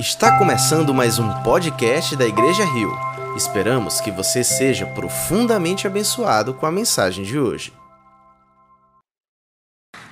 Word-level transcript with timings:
Está 0.00 0.38
começando 0.38 0.94
mais 0.94 1.18
um 1.18 1.28
podcast 1.42 2.16
da 2.16 2.26
Igreja 2.26 2.64
Rio. 2.64 2.90
Esperamos 3.36 4.00
que 4.00 4.10
você 4.10 4.42
seja 4.42 4.86
profundamente 4.86 5.86
abençoado 5.86 6.54
com 6.54 6.64
a 6.64 6.72
mensagem 6.72 7.22
de 7.22 7.38
hoje. 7.38 7.70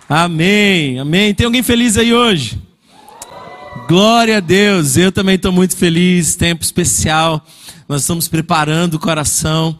Amém, 0.07 0.99
amém. 0.99 1.33
Tem 1.33 1.47
alguém 1.47 1.63
feliz 1.63 1.97
aí 1.97 2.13
hoje? 2.13 2.63
Glória 3.89 4.37
a 4.37 4.41
Deus, 4.41 4.99
eu 4.99 5.11
também 5.11 5.37
estou 5.37 5.53
muito 5.53 5.75
feliz. 5.75 6.37
Tempo 6.37 6.63
especial, 6.63 7.43
nós 7.89 8.03
estamos 8.03 8.29
preparando 8.29 8.95
o 8.95 9.01
coração 9.01 9.79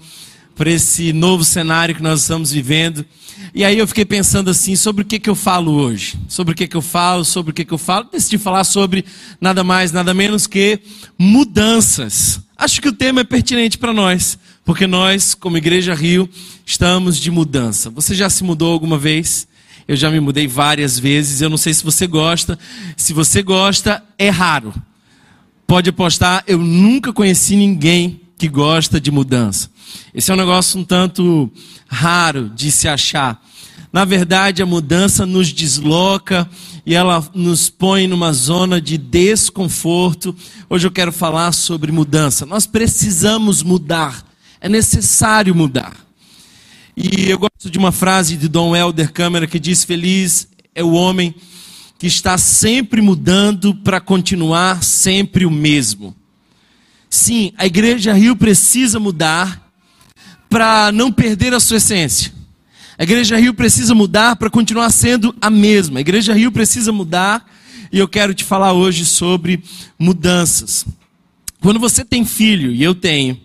para 0.57 0.71
esse 0.71 1.13
novo 1.13 1.45
cenário 1.45 1.95
que 1.95 2.03
nós 2.03 2.23
estamos 2.23 2.51
vivendo. 2.51 3.05
E 3.55 3.65
aí 3.65 3.79
eu 3.79 3.87
fiquei 3.87 4.05
pensando 4.05 4.51
assim, 4.51 4.77
sobre 4.77 5.03
o 5.03 5.05
que, 5.05 5.19
que 5.19 5.31
eu 5.31 5.35
falo 5.35 5.73
hoje? 5.73 6.19
Sobre 6.29 6.53
o 6.53 6.55
que, 6.55 6.67
que 6.67 6.77
eu 6.77 6.83
falo, 6.83 7.25
sobre 7.25 7.51
o 7.51 7.55
que, 7.55 7.65
que 7.65 7.73
eu 7.73 7.79
falo. 7.79 8.09
Decidi 8.11 8.39
falar 8.39 8.65
sobre 8.65 9.05
nada 9.41 9.65
mais, 9.65 9.93
nada 9.93 10.13
menos 10.13 10.47
que 10.47 10.81
mudanças. 11.19 12.41
Acho 12.57 12.81
que 12.81 12.89
o 12.89 12.93
tema 12.93 13.21
é 13.21 13.25
pertinente 13.25 13.79
para 13.79 13.93
nós, 13.93 14.39
porque 14.65 14.87
nós, 14.87 15.35
como 15.35 15.57
Igreja 15.57 15.95
Rio, 15.95 16.29
estamos 16.67 17.19
de 17.19 17.31
mudança. 17.31 17.91
Você 17.91 18.15
já 18.15 18.29
se 18.29 18.45
mudou 18.45 18.73
alguma 18.73 18.99
vez? 18.99 19.47
Eu 19.87 19.97
já 19.97 20.11
me 20.11 20.21
mudei 20.21 20.47
várias 20.47 20.99
vezes. 20.99 21.41
Eu 21.41 21.49
não 21.49 21.57
sei 21.57 21.73
se 21.73 21.83
você 21.83 22.07
gosta. 22.07 22.59
Se 22.97 23.13
você 23.13 23.43
gosta, 23.43 24.03
é 24.19 24.29
raro. 24.29 24.75
Pode 25.67 25.91
apostar, 25.91 26.45
eu 26.47 26.59
nunca 26.59 27.13
conheci 27.13 27.55
ninguém 27.55 28.21
que 28.39 28.49
gosta 28.49 29.01
de 29.01 29.11
mudança. 29.11 29.69
Esse 30.15 30.31
é 30.31 30.35
um 30.35 30.37
negócio 30.37 30.79
um 30.79 30.85
tanto 30.85 31.51
raro 31.89 32.49
de 32.49 32.71
se 32.71 32.87
achar. 32.87 33.43
Na 33.93 34.05
verdade, 34.05 34.63
a 34.63 34.67
mudança 34.67 35.27
nos 35.27 35.53
desloca 35.53 36.49
e 36.87 36.95
ela 36.95 37.27
nos 37.35 37.69
põe 37.69 38.07
numa 38.07 38.33
zona 38.33 38.81
de 38.81 38.97
desconforto. 38.97 40.37
Hoje 40.71 40.87
eu 40.87 40.91
quero 40.91 41.11
falar 41.11 41.53
sobre 41.53 41.91
mudança. 41.91 42.47
Nós 42.47 42.67
precisamos 42.67 43.63
mudar, 43.63 44.25
é 44.61 44.69
necessário 44.69 45.55
mudar. 45.55 45.97
E 46.97 47.31
eu 47.31 47.39
gosto 47.39 47.71
de 47.71 47.79
uma 47.79 47.93
frase 47.93 48.37
de 48.37 48.49
Dom 48.49 48.77
Helder 48.77 49.13
Câmara 49.13 49.47
que 49.47 49.59
diz: 49.59 49.85
Feliz 49.85 50.49
é 50.75 50.85
o 50.85 50.93
homem 50.93 51.35
que 51.99 52.07
está 52.07 52.39
sempre 52.39 53.01
mudando 53.01 53.75
para 53.75 54.01
continuar 54.01 54.83
sempre 54.85 55.47
o 55.47 55.51
mesmo. 55.51 56.15
Sim, 57.11 57.53
a 57.57 57.67
Igreja 57.67 58.13
Rio 58.13 58.37
precisa 58.37 58.99
mudar 58.99 59.71
para 60.49 60.91
não 60.93 61.13
perder 61.13 61.55
a 61.55 61.61
sua 61.61 61.79
essência. 61.79 62.33
A 62.99 63.03
Igreja 63.03 63.37
Rio 63.37 63.55
precisa 63.55 63.95
mudar 63.95 64.37
para 64.37 64.51
continuar 64.51 64.91
sendo 64.91 65.35
a 65.41 65.49
mesma. 65.49 65.99
A 65.99 66.01
Igreja 66.01 66.35
Rio 66.35 66.51
precisa 66.51 66.93
mudar 66.93 67.49
e 67.93 67.99
eu 67.99 68.09
quero 68.09 68.35
te 68.35 68.45
falar 68.45 68.73
hoje 68.73 69.05
sobre 69.05 69.63
mudanças. 69.99 70.85
Quando 71.61 71.81
você 71.81 72.05
tem 72.05 72.25
filho, 72.25 72.73
e 72.73 72.83
eu 72.83 72.95
tenho, 72.95 73.41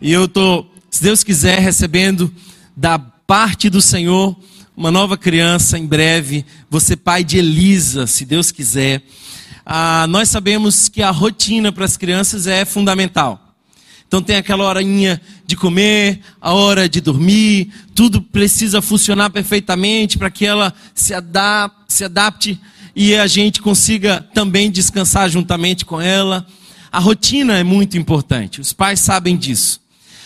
e 0.00 0.12
eu 0.12 0.24
estou, 0.24 0.70
se 0.90 1.02
Deus 1.02 1.24
quiser, 1.24 1.60
recebendo 1.60 2.32
da 2.76 2.98
parte 2.98 3.70
do 3.70 3.80
Senhor 3.80 4.36
uma 4.76 4.90
nova 4.90 5.16
criança 5.16 5.78
em 5.78 5.86
breve, 5.86 6.44
você 6.70 6.96
pai 6.96 7.24
de 7.24 7.38
Elisa, 7.38 8.06
se 8.06 8.24
Deus 8.24 8.50
quiser. 8.52 9.02
Ah, 9.70 10.06
nós 10.08 10.30
sabemos 10.30 10.88
que 10.88 11.02
a 11.02 11.10
rotina 11.10 11.70
para 11.70 11.84
as 11.84 11.94
crianças 11.94 12.46
é 12.46 12.64
fundamental. 12.64 13.54
Então 14.06 14.22
tem 14.22 14.36
aquela 14.36 14.64
horinha 14.64 15.20
de 15.46 15.56
comer, 15.56 16.20
a 16.40 16.54
hora 16.54 16.88
de 16.88 17.02
dormir, 17.02 17.70
tudo 17.94 18.22
precisa 18.22 18.80
funcionar 18.80 19.28
perfeitamente 19.28 20.16
para 20.16 20.30
que 20.30 20.46
ela 20.46 20.72
se 20.94 21.12
se 21.86 22.02
adapte 22.02 22.58
e 22.96 23.14
a 23.14 23.26
gente 23.26 23.60
consiga 23.60 24.26
também 24.32 24.70
descansar 24.70 25.28
juntamente 25.28 25.84
com 25.84 26.00
ela. 26.00 26.46
A 26.90 26.98
rotina 26.98 27.58
é 27.58 27.62
muito 27.62 27.98
importante, 27.98 28.62
os 28.62 28.72
pais 28.72 29.00
sabem 29.00 29.36
disso. 29.36 29.82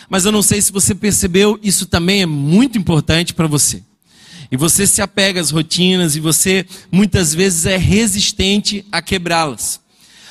Mas 0.09 0.25
eu 0.25 0.31
não 0.31 0.43
sei 0.43 0.63
se 0.63 0.71
você 0.71 0.95
percebeu, 0.95 1.59
isso 1.65 1.87
também 1.87 2.23
é 2.23 2.27
muito 2.27 2.79
importante 2.79 3.35
para 3.35 3.49
você. 3.49 3.83
E 4.53 4.57
você 4.57 4.87
se 4.87 5.01
apega 5.01 5.41
às 5.41 5.51
rotinas 5.51 6.15
e 6.15 6.21
você 6.21 6.67
muitas 6.91 7.33
vezes 7.33 7.65
é 7.65 7.79
resistente 7.79 8.85
a 8.93 9.01
quebrá-las. 9.01 9.81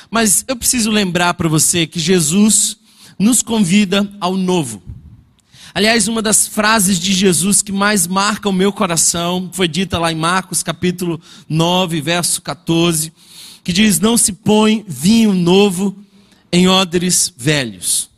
Mas 0.08 0.44
eu 0.46 0.54
preciso 0.54 0.92
lembrar 0.92 1.34
para 1.34 1.48
você 1.48 1.88
que 1.88 1.98
Jesus 1.98 2.76
nos 3.18 3.42
convida 3.42 4.08
ao 4.20 4.36
novo. 4.36 4.80
Aliás, 5.74 6.06
uma 6.06 6.22
das 6.22 6.46
frases 6.46 7.00
de 7.00 7.12
Jesus 7.12 7.62
que 7.62 7.72
mais 7.72 8.06
marca 8.06 8.48
o 8.48 8.52
meu 8.52 8.72
coração 8.72 9.50
foi 9.52 9.66
dita 9.66 9.98
lá 9.98 10.12
em 10.12 10.16
Marcos 10.16 10.62
capítulo 10.62 11.20
9, 11.48 12.00
verso 12.00 12.40
14, 12.42 13.12
que 13.64 13.72
diz: 13.72 13.98
Não 13.98 14.16
se 14.16 14.34
põe 14.34 14.84
vinho 14.86 15.32
novo 15.32 15.96
em 16.52 16.68
odres 16.68 17.32
velhos. 17.36 18.08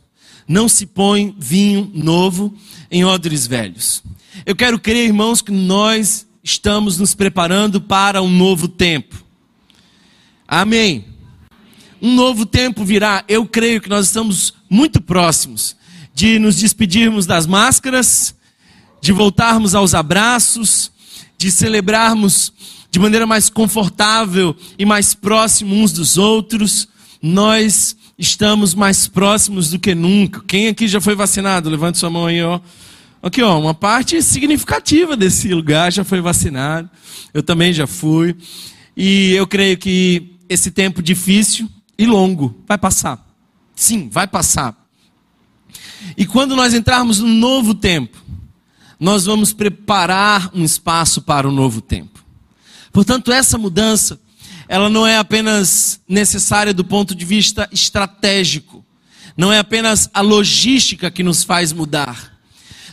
Não 0.47 0.69
se 0.69 0.85
põe 0.85 1.35
vinho 1.39 1.89
novo 1.95 2.53
em 2.91 3.03
odres 3.03 3.47
velhos. 3.47 4.03
Eu 4.43 4.55
quero 4.55 4.79
crer, 4.79 5.05
irmãos, 5.05 5.41
que 5.41 5.51
nós 5.51 6.25
estamos 6.43 6.97
nos 6.97 7.13
preparando 7.13 7.79
para 7.79 8.21
um 8.21 8.29
novo 8.29 8.67
tempo. 8.67 9.23
Amém. 10.47 11.05
Um 12.01 12.13
novo 12.15 12.45
tempo 12.45 12.83
virá. 12.83 13.23
Eu 13.27 13.45
creio 13.45 13.79
que 13.79 13.89
nós 13.89 14.07
estamos 14.07 14.53
muito 14.69 14.99
próximos 15.01 15.75
de 16.13 16.39
nos 16.39 16.55
despedirmos 16.55 17.25
das 17.25 17.45
máscaras, 17.45 18.35
de 19.01 19.11
voltarmos 19.11 19.75
aos 19.75 19.93
abraços, 19.93 20.91
de 21.37 21.51
celebrarmos 21.51 22.53
de 22.89 22.99
maneira 22.99 23.27
mais 23.27 23.49
confortável 23.49 24.55
e 24.79 24.85
mais 24.85 25.13
próximo 25.13 25.75
uns 25.75 25.91
dos 25.91 26.17
outros. 26.17 26.87
Nós 27.21 27.95
estamos 28.17 28.73
mais 28.73 29.07
próximos 29.07 29.69
do 29.71 29.79
que 29.79 29.93
nunca. 29.93 30.41
Quem 30.47 30.67
aqui 30.67 30.87
já 30.87 31.01
foi 31.01 31.15
vacinado? 31.15 31.69
Levante 31.69 31.97
sua 31.97 32.09
mão 32.09 32.27
aí, 32.27 32.41
ó. 32.41 32.59
Aqui, 33.25 33.41
ó, 33.41 33.59
uma 33.59 33.73
parte 33.73 34.21
significativa 34.21 35.17
desse 35.17 35.51
lugar 35.51 35.91
já 35.91 36.03
foi 36.03 36.21
vacinado. 36.21 36.87
Eu 37.33 37.41
também 37.41 37.73
já 37.73 37.87
fui. 37.87 38.37
E 38.95 39.31
eu 39.31 39.47
creio 39.47 39.79
que 39.79 40.35
esse 40.47 40.69
tempo 40.69 41.01
difícil 41.01 41.67
e 41.97 42.05
longo 42.05 42.55
vai 42.67 42.77
passar. 42.77 43.27
Sim, 43.75 44.09
vai 44.09 44.27
passar. 44.27 44.77
E 46.15 46.23
quando 46.27 46.55
nós 46.55 46.75
entrarmos 46.75 47.17
no 47.17 47.27
novo 47.27 47.73
tempo, 47.73 48.15
nós 48.99 49.25
vamos 49.25 49.51
preparar 49.51 50.51
um 50.53 50.63
espaço 50.63 51.19
para 51.19 51.49
o 51.49 51.51
novo 51.51 51.81
tempo. 51.81 52.23
Portanto, 52.93 53.31
essa 53.31 53.57
mudança, 53.57 54.19
ela 54.67 54.87
não 54.87 55.05
é 55.07 55.17
apenas 55.17 55.99
necessária 56.07 56.75
do 56.75 56.85
ponto 56.85 57.15
de 57.15 57.25
vista 57.25 57.67
estratégico, 57.71 58.85
não 59.35 59.51
é 59.51 59.57
apenas 59.57 60.11
a 60.13 60.21
logística 60.21 61.09
que 61.09 61.23
nos 61.23 61.43
faz 61.43 61.73
mudar. 61.73 62.34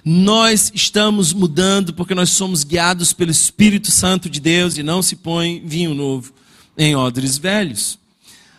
Nós 0.05 0.73
estamos 0.75 1.33
mudando 1.33 1.95
porque 1.95 2.15
nós 2.15 2.31
somos 2.31 2.65
guiados 2.65 3.13
pelo 3.13 3.31
Espírito 3.31 3.91
Santo 3.91 4.29
de 4.29 4.41
Deus 4.41 4.77
e 4.77 4.83
não 4.83 5.01
se 5.01 5.15
põe 5.15 5.63
vinho 5.65 5.95
novo 5.95 6.33
em 6.77 6.97
odres 6.97 7.39
velhos. 7.39 7.99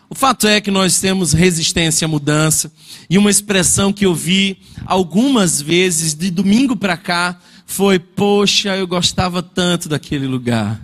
O 0.09 0.15
fato 0.15 0.47
é 0.47 0.61
que 0.61 0.71
nós 0.71 0.99
temos 0.99 1.33
resistência 1.33 2.05
à 2.05 2.07
mudança, 2.07 2.71
e 3.09 3.17
uma 3.17 3.31
expressão 3.31 3.91
que 3.91 4.05
eu 4.05 4.13
vi 4.13 4.57
algumas 4.85 5.59
vezes 5.59 6.13
de 6.13 6.29
domingo 6.29 6.75
para 6.75 6.95
cá 6.95 7.39
foi: 7.65 7.97
Poxa, 7.97 8.77
eu 8.77 8.85
gostava 8.85 9.41
tanto 9.41 9.89
daquele 9.89 10.27
lugar. 10.27 10.79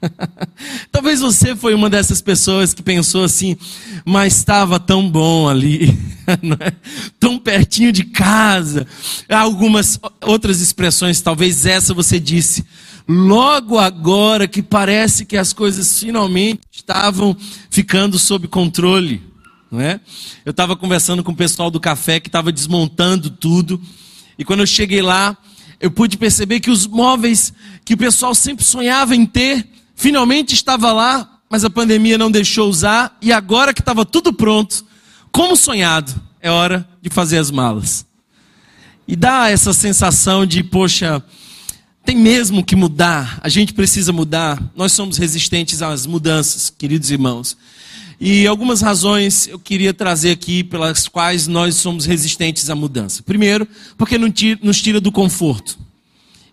Talvez 0.92 1.20
você 1.20 1.54
foi 1.56 1.74
uma 1.74 1.90
dessas 1.90 2.20
pessoas 2.20 2.72
que 2.72 2.82
pensou 2.82 3.24
assim, 3.24 3.56
mas 4.04 4.36
estava 4.36 4.78
tão 4.78 5.08
bom 5.08 5.48
ali, 5.48 5.96
é? 6.26 6.72
tão 7.18 7.38
pertinho 7.38 7.92
de 7.92 8.04
casa. 8.04 8.86
Algumas 9.28 9.98
outras 10.22 10.60
expressões, 10.60 11.20
talvez 11.20 11.66
essa 11.66 11.92
você 11.92 12.18
disse, 12.20 12.64
logo 13.08 13.78
agora 13.78 14.46
que 14.46 14.62
parece 14.62 15.24
que 15.24 15.36
as 15.36 15.52
coisas 15.52 15.98
finalmente 15.98 16.60
estavam 16.72 17.36
ficando 17.70 18.18
sob 18.18 18.46
controle. 18.48 19.22
Não 19.70 19.80
é? 19.80 20.00
Eu 20.46 20.50
estava 20.50 20.74
conversando 20.74 21.22
com 21.22 21.32
o 21.32 21.36
pessoal 21.36 21.70
do 21.70 21.78
café 21.78 22.18
que 22.20 22.28
estava 22.28 22.50
desmontando 22.50 23.28
tudo, 23.28 23.80
e 24.38 24.44
quando 24.44 24.60
eu 24.60 24.66
cheguei 24.66 25.02
lá, 25.02 25.36
eu 25.80 25.90
pude 25.90 26.16
perceber 26.16 26.60
que 26.60 26.70
os 26.70 26.86
móveis 26.86 27.52
que 27.84 27.94
o 27.94 27.96
pessoal 27.96 28.34
sempre 28.34 28.64
sonhava 28.64 29.14
em 29.14 29.26
ter, 29.26 29.66
finalmente 29.98 30.54
estava 30.54 30.92
lá, 30.92 31.40
mas 31.50 31.64
a 31.64 31.68
pandemia 31.68 32.16
não 32.16 32.30
deixou 32.30 32.70
usar, 32.70 33.18
e 33.20 33.32
agora 33.32 33.74
que 33.74 33.80
estava 33.80 34.04
tudo 34.04 34.32
pronto, 34.32 34.86
como 35.32 35.56
sonhado, 35.56 36.14
é 36.40 36.48
hora 36.48 36.88
de 37.02 37.10
fazer 37.10 37.36
as 37.38 37.50
malas. 37.50 38.06
E 39.08 39.16
dá 39.16 39.50
essa 39.50 39.72
sensação 39.72 40.46
de, 40.46 40.62
poxa, 40.62 41.22
tem 42.04 42.16
mesmo 42.16 42.64
que 42.64 42.76
mudar, 42.76 43.40
a 43.42 43.48
gente 43.48 43.74
precisa 43.74 44.12
mudar. 44.12 44.62
Nós 44.76 44.92
somos 44.92 45.18
resistentes 45.18 45.82
às 45.82 46.06
mudanças, 46.06 46.70
queridos 46.70 47.10
irmãos. 47.10 47.56
E 48.20 48.46
algumas 48.46 48.80
razões 48.80 49.48
eu 49.48 49.58
queria 49.58 49.92
trazer 49.92 50.30
aqui 50.30 50.62
pelas 50.62 51.08
quais 51.08 51.48
nós 51.48 51.74
somos 51.74 52.06
resistentes 52.06 52.70
à 52.70 52.74
mudança. 52.76 53.22
Primeiro, 53.24 53.66
porque 53.96 54.16
nos 54.16 54.80
tira 54.80 55.00
do 55.00 55.10
conforto. 55.10 55.87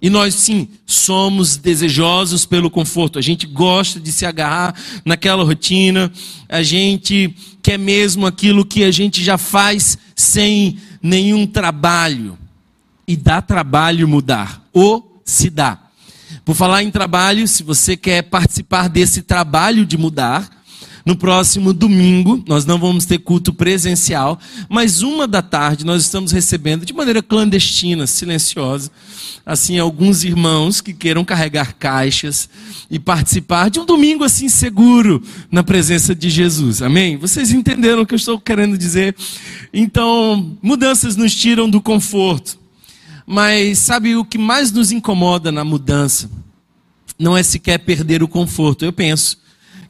E 0.06 0.10
nós 0.12 0.36
sim 0.36 0.68
somos 0.86 1.58
desejosos 1.58 2.46
pelo 2.46 2.70
conforto. 2.70 3.18
A 3.18 3.24
gente 3.24 3.48
gosta 3.48 4.00
de 4.00 4.12
se 4.12 4.24
agarrar 4.24 4.76
naquela 5.04 5.44
rotina. 5.44 6.12
A 6.48 6.62
gente 6.62 7.36
quer 7.64 7.80
mesmo 7.80 8.28
aquilo 8.28 8.64
que 8.64 8.84
a 8.84 8.92
gente 8.92 9.24
já 9.24 9.36
faz 9.36 9.98
sem 10.16 10.78
nenhum 11.02 11.48
trabalho. 11.48 12.38
E 13.08 13.18
dá 13.18 13.42
trabalho 13.42 14.08
mudar. 14.08 14.64
Ou 14.72 15.20
se 15.26 15.50
dá. 15.50 15.80
Por 16.46 16.54
falar 16.54 16.84
em 16.84 16.92
trabalho, 16.92 17.48
se 17.48 17.64
você 17.64 17.98
quer 17.98 18.22
participar 18.22 18.88
desse 18.88 19.24
trabalho 19.24 19.88
de 19.88 19.98
mudar, 19.98 20.48
no 21.06 21.16
próximo 21.16 21.72
domingo, 21.72 22.44
nós 22.48 22.66
não 22.66 22.80
vamos 22.80 23.06
ter 23.06 23.20
culto 23.20 23.54
presencial, 23.54 24.40
mas 24.68 25.04
uma 25.04 25.28
da 25.28 25.40
tarde 25.40 25.86
nós 25.86 26.02
estamos 26.02 26.32
recebendo 26.32 26.84
de 26.84 26.94
maneira 26.94 27.22
clandestina, 27.22 28.08
silenciosa, 28.08 28.90
assim, 29.46 29.78
alguns 29.78 30.24
irmãos 30.24 30.82
que 30.82 30.94
queiram 30.94 31.24
carregar 31.24 31.76
caixas 31.76 32.50
e 32.90 32.98
participar 32.98 33.70
de 33.70 33.80
um 33.80 33.86
domingo 33.86 34.24
assim 34.24 34.50
seguro 34.50 35.22
na 35.52 35.64
presença 35.64 36.16
de 36.16 36.28
Jesus. 36.28 36.82
Amém? 36.82 37.18
Vocês 37.18 37.52
entenderam 37.52 38.02
o 38.02 38.06
que 38.06 38.16
eu 38.16 38.18
estou 38.18 38.40
querendo 38.40 38.76
dizer? 38.76 39.16
Então, 39.72 40.58
mudanças 40.60 41.16
nos 41.16 41.36
tiram 41.36 41.70
do 41.70 41.80
conforto. 41.80 42.58
Mas 43.28 43.78
sabe 43.78 44.16
o 44.16 44.26
que 44.26 44.40
mais 44.40 44.72
nos 44.72 44.92
incomoda 44.92 45.52
na 45.52 45.64
mudança? 45.64 46.30
Não 47.18 47.38
é 47.38 47.44
sequer 47.44 47.78
perder 47.80 48.24
o 48.24 48.28
conforto. 48.28 48.84
Eu 48.84 48.94
penso 48.94 49.45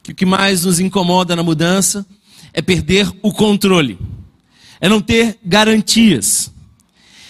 que 0.06 0.12
o 0.12 0.14
que 0.14 0.24
mais 0.24 0.64
nos 0.64 0.78
incomoda 0.78 1.34
na 1.34 1.42
mudança 1.42 2.06
é 2.52 2.62
perder 2.62 3.10
o 3.22 3.32
controle, 3.32 3.98
é 4.80 4.88
não 4.88 5.00
ter 5.00 5.36
garantias. 5.44 6.52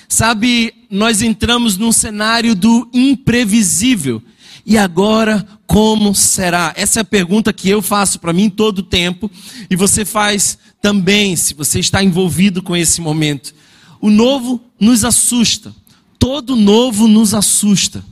Sabe, 0.07 0.75
nós 0.91 1.23
entramos 1.23 1.79
num 1.79 1.91
cenário 1.91 2.55
do 2.55 2.87
imprevisível. 2.93 4.23
E 4.65 4.77
agora, 4.77 5.47
como 5.67 6.15
será? 6.15 6.75
Essa 6.77 7.01
é 7.01 7.03
a 7.03 7.05
pergunta 7.05 7.51
que 7.51 7.69
eu 7.69 7.81
faço 7.81 8.21
para 8.21 8.33
mim 8.33 8.51
todo 8.51 8.81
o 8.81 8.83
tempo, 8.83 9.31
e 9.71 9.75
você 9.75 10.05
faz 10.05 10.59
também, 10.83 11.35
se 11.35 11.55
você 11.55 11.81
está 11.81 12.05
envolvido 12.05 12.63
com 12.63 12.77
esse 12.77 13.01
momento. 13.01 13.55
O 14.03 14.11
novo 14.11 14.61
nos 14.79 15.03
assusta, 15.03 15.75
todo 16.19 16.55
novo 16.55 17.09
nos 17.09 17.33
assusta. 17.33 18.05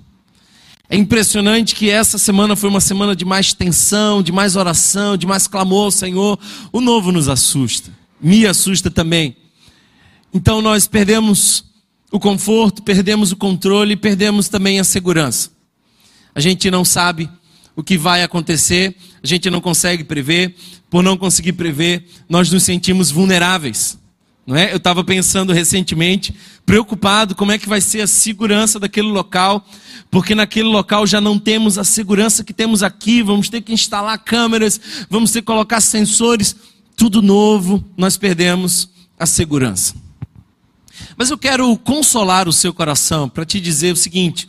É 0.89 0.97
impressionante 0.97 1.75
que 1.75 1.89
essa 1.89 2.19
semana 2.19 2.55
foi 2.55 2.69
uma 2.69 2.81
semana 2.81 3.17
de 3.17 3.25
mais 3.25 3.53
tensão, 3.53 4.23
de 4.23 4.31
mais 4.31 4.55
oração, 4.55 5.17
de 5.17 5.27
mais 5.27 5.47
clamor 5.47 5.87
ao 5.87 5.91
Senhor. 5.91 6.39
O 6.73 6.81
novo 6.81 7.11
nos 7.11 7.29
assusta, 7.29 7.91
me 8.21 8.47
assusta 8.47 8.91
também. 8.91 9.37
Então 10.33 10.61
nós 10.61 10.87
perdemos 10.87 11.65
o 12.13 12.21
conforto, 12.21 12.83
perdemos 12.83 13.33
o 13.33 13.37
controle, 13.37 13.97
perdemos 13.97 14.49
também 14.49 14.79
a 14.79 14.85
segurança. 14.85 15.51
A 16.35 16.41
gente 16.41 16.71
não 16.71 16.85
sabe 16.85 17.31
o 17.75 17.83
que 17.83 17.97
vai 17.97 18.23
acontecer, 18.23 18.95
a 19.23 19.27
gente 19.27 19.49
não 19.51 19.61
consegue 19.61 20.05
prever. 20.05 20.55
Por 20.91 21.03
não 21.03 21.17
conseguir 21.17 21.55
prever, 21.55 22.07
nós 22.29 22.51
nos 22.53 22.63
sentimos 22.63 23.11
vulneráveis. 23.11 23.99
Não 24.47 24.57
é? 24.57 24.73
Eu 24.73 24.77
estava 24.77 25.03
pensando 25.03 25.53
recentemente, 25.53 26.35
preocupado 26.67 27.35
como 27.35 27.53
é 27.53 27.59
que 27.59 27.69
vai 27.69 27.81
ser 27.81 28.03
a 28.03 28.07
segurança 28.07 28.79
daquele 28.79 29.09
local, 29.09 29.67
porque 30.11 30.35
naquele 30.35 30.69
local 30.69 31.07
já 31.07 31.21
não 31.21 31.39
temos 31.39 31.79
a 31.79 31.85
segurança 31.85 32.45
que 32.45 32.53
temos 32.53 32.83
aqui, 32.83 33.23
vamos 33.23 33.49
ter 33.49 33.63
que 33.63 33.73
instalar 33.73 34.19
câmeras, 34.19 34.79
vamos 35.09 35.31
ter 35.31 35.41
que 35.41 35.47
colocar 35.47 35.81
sensores, 35.81 36.55
tudo 36.95 37.23
novo, 37.23 37.83
nós 37.97 38.19
perdemos 38.19 38.91
a 39.19 39.25
segurança. 39.25 39.95
Mas 41.17 41.31
eu 41.31 41.39
quero 41.39 41.77
consolar 41.79 42.47
o 42.47 42.53
seu 42.53 42.73
coração 42.73 43.29
para 43.29 43.47
te 43.47 43.59
dizer 43.61 43.93
o 43.93 43.97
seguinte: 43.97 44.49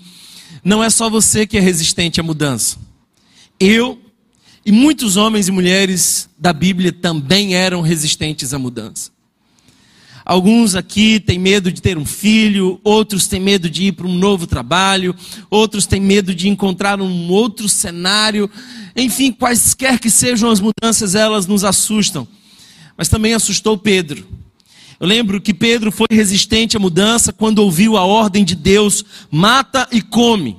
não 0.63 0.83
é 0.83 0.89
só 0.89 1.09
você 1.09 1.47
que 1.47 1.57
é 1.57 1.61
resistente 1.61 2.19
à 2.19 2.23
mudança. 2.23 2.77
Eu 3.59 3.99
e 4.65 4.71
muitos 4.71 5.15
homens 5.15 5.47
e 5.47 5.51
mulheres 5.51 6.29
da 6.37 6.51
Bíblia 6.51 6.91
também 6.91 7.55
eram 7.55 7.81
resistentes 7.81 8.53
à 8.53 8.59
mudança. 8.59 9.14
Alguns 10.25 10.73
aqui 10.73 11.19
têm 11.19 11.37
medo 11.37 11.71
de 11.71 11.79
ter 11.79 11.99
um 11.99 12.05
filho, 12.05 12.81
outros 12.83 13.27
têm 13.27 13.39
medo 13.39 13.69
de 13.69 13.83
ir 13.83 13.91
para 13.91 14.07
um 14.07 14.17
novo 14.17 14.47
trabalho, 14.47 15.15
outros 15.51 15.85
têm 15.85 16.01
medo 16.01 16.33
de 16.33 16.49
encontrar 16.49 16.99
um 16.99 17.29
outro 17.29 17.69
cenário. 17.69 18.49
Enfim, 18.95 19.31
quaisquer 19.31 19.99
que 19.99 20.09
sejam 20.09 20.49
as 20.49 20.59
mudanças, 20.59 21.13
elas 21.13 21.45
nos 21.45 21.63
assustam. 21.63 22.27
Mas 22.97 23.07
também 23.07 23.35
assustou 23.35 23.77
Pedro. 23.77 24.25
Eu 24.99 25.05
lembro 25.05 25.39
que 25.39 25.53
Pedro 25.53 25.91
foi 25.91 26.07
resistente 26.09 26.75
à 26.75 26.79
mudança 26.79 27.31
quando 27.31 27.59
ouviu 27.59 27.95
a 27.95 28.03
ordem 28.03 28.43
de 28.43 28.55
Deus: 28.55 29.05
mata 29.29 29.87
e 29.91 30.01
come. 30.01 30.57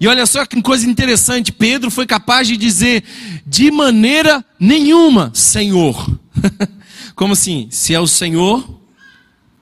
E 0.00 0.08
olha 0.08 0.24
só 0.24 0.46
que 0.46 0.62
coisa 0.62 0.88
interessante, 0.88 1.52
Pedro 1.52 1.90
foi 1.90 2.06
capaz 2.06 2.48
de 2.48 2.56
dizer: 2.56 3.04
de 3.46 3.70
maneira 3.70 4.42
nenhuma, 4.58 5.30
Senhor. 5.34 6.18
Como 7.14 7.32
assim? 7.34 7.68
Se 7.70 7.94
é 7.94 8.00
o 8.00 8.06
Senhor, 8.06 8.80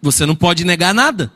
você 0.00 0.24
não 0.24 0.34
pode 0.34 0.64
negar 0.64 0.94
nada. 0.94 1.32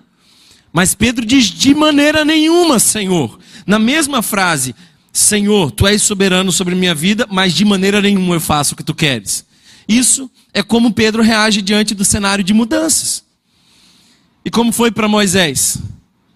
Mas 0.73 0.95
Pedro 0.95 1.25
diz: 1.25 1.47
de 1.47 1.75
maneira 1.75 2.25
nenhuma, 2.25 2.79
Senhor. 2.79 3.39
Na 3.67 3.79
mesma 3.79 4.23
frase, 4.23 4.75
Senhor, 5.13 5.71
tu 5.71 5.87
és 5.87 6.03
soberano 6.03 6.51
sobre 6.51 6.75
minha 6.75 6.95
vida, 6.95 7.27
mas 7.31 7.55
de 7.55 7.65
maneira 7.65 8.01
nenhuma 8.03 8.35
eu 8.35 8.41
faço 8.41 8.75
o 8.75 8.77
que 8.77 8.83
tu 8.83 8.95
queres. 8.95 9.45
Isso 9.89 10.31
é 10.53 10.63
como 10.63 10.93
Pedro 10.93 11.23
reage 11.23 11.63
diante 11.63 11.95
do 11.95 12.05
cenário 12.05 12.43
de 12.43 12.53
mudanças. 12.53 13.23
E 14.45 14.51
como 14.51 14.73
foi 14.73 14.91
para 14.91 15.09
Moisés? 15.09 15.79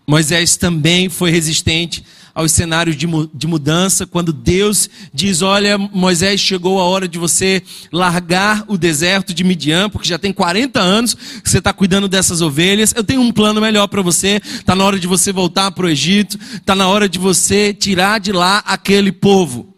Moisés 0.07 0.57
também 0.57 1.09
foi 1.09 1.31
resistente 1.31 2.05
aos 2.35 2.53
cenários 2.53 2.97
de, 2.97 3.07
de 3.35 3.47
mudança, 3.47 4.07
quando 4.07 4.33
Deus 4.33 4.89
diz: 5.13 5.43
Olha, 5.43 5.79
Moisés, 5.79 6.41
chegou 6.41 6.81
a 6.81 6.85
hora 6.85 7.09
de 7.09 7.19
você 7.19 7.63
largar 7.93 8.65
o 8.69 8.79
deserto 8.79 9.35
de 9.35 9.45
Midian, 9.45 9.91
porque 9.91 10.09
já 10.09 10.19
tem 10.19 10.33
40 10.33 10.81
anos 10.81 11.15
que 11.15 11.49
você 11.49 11.59
está 11.59 11.73
cuidando 11.73 12.09
dessas 12.09 12.41
ovelhas. 12.41 12.93
Eu 12.97 13.05
tenho 13.05 13.21
um 13.21 13.33
plano 13.33 13.61
melhor 13.61 13.87
para 13.89 14.03
você. 14.03 14.41
Está 14.45 14.75
na 14.75 14.85
hora 14.85 14.99
de 14.99 15.07
você 15.07 15.33
voltar 15.33 15.71
para 15.73 15.87
o 15.87 15.89
Egito, 15.89 16.39
está 16.55 16.75
na 16.75 16.89
hora 16.89 17.09
de 17.09 17.19
você 17.19 17.75
tirar 17.75 18.21
de 18.21 18.33
lá 18.33 18.63
aquele 18.67 19.13
povo. 19.13 19.75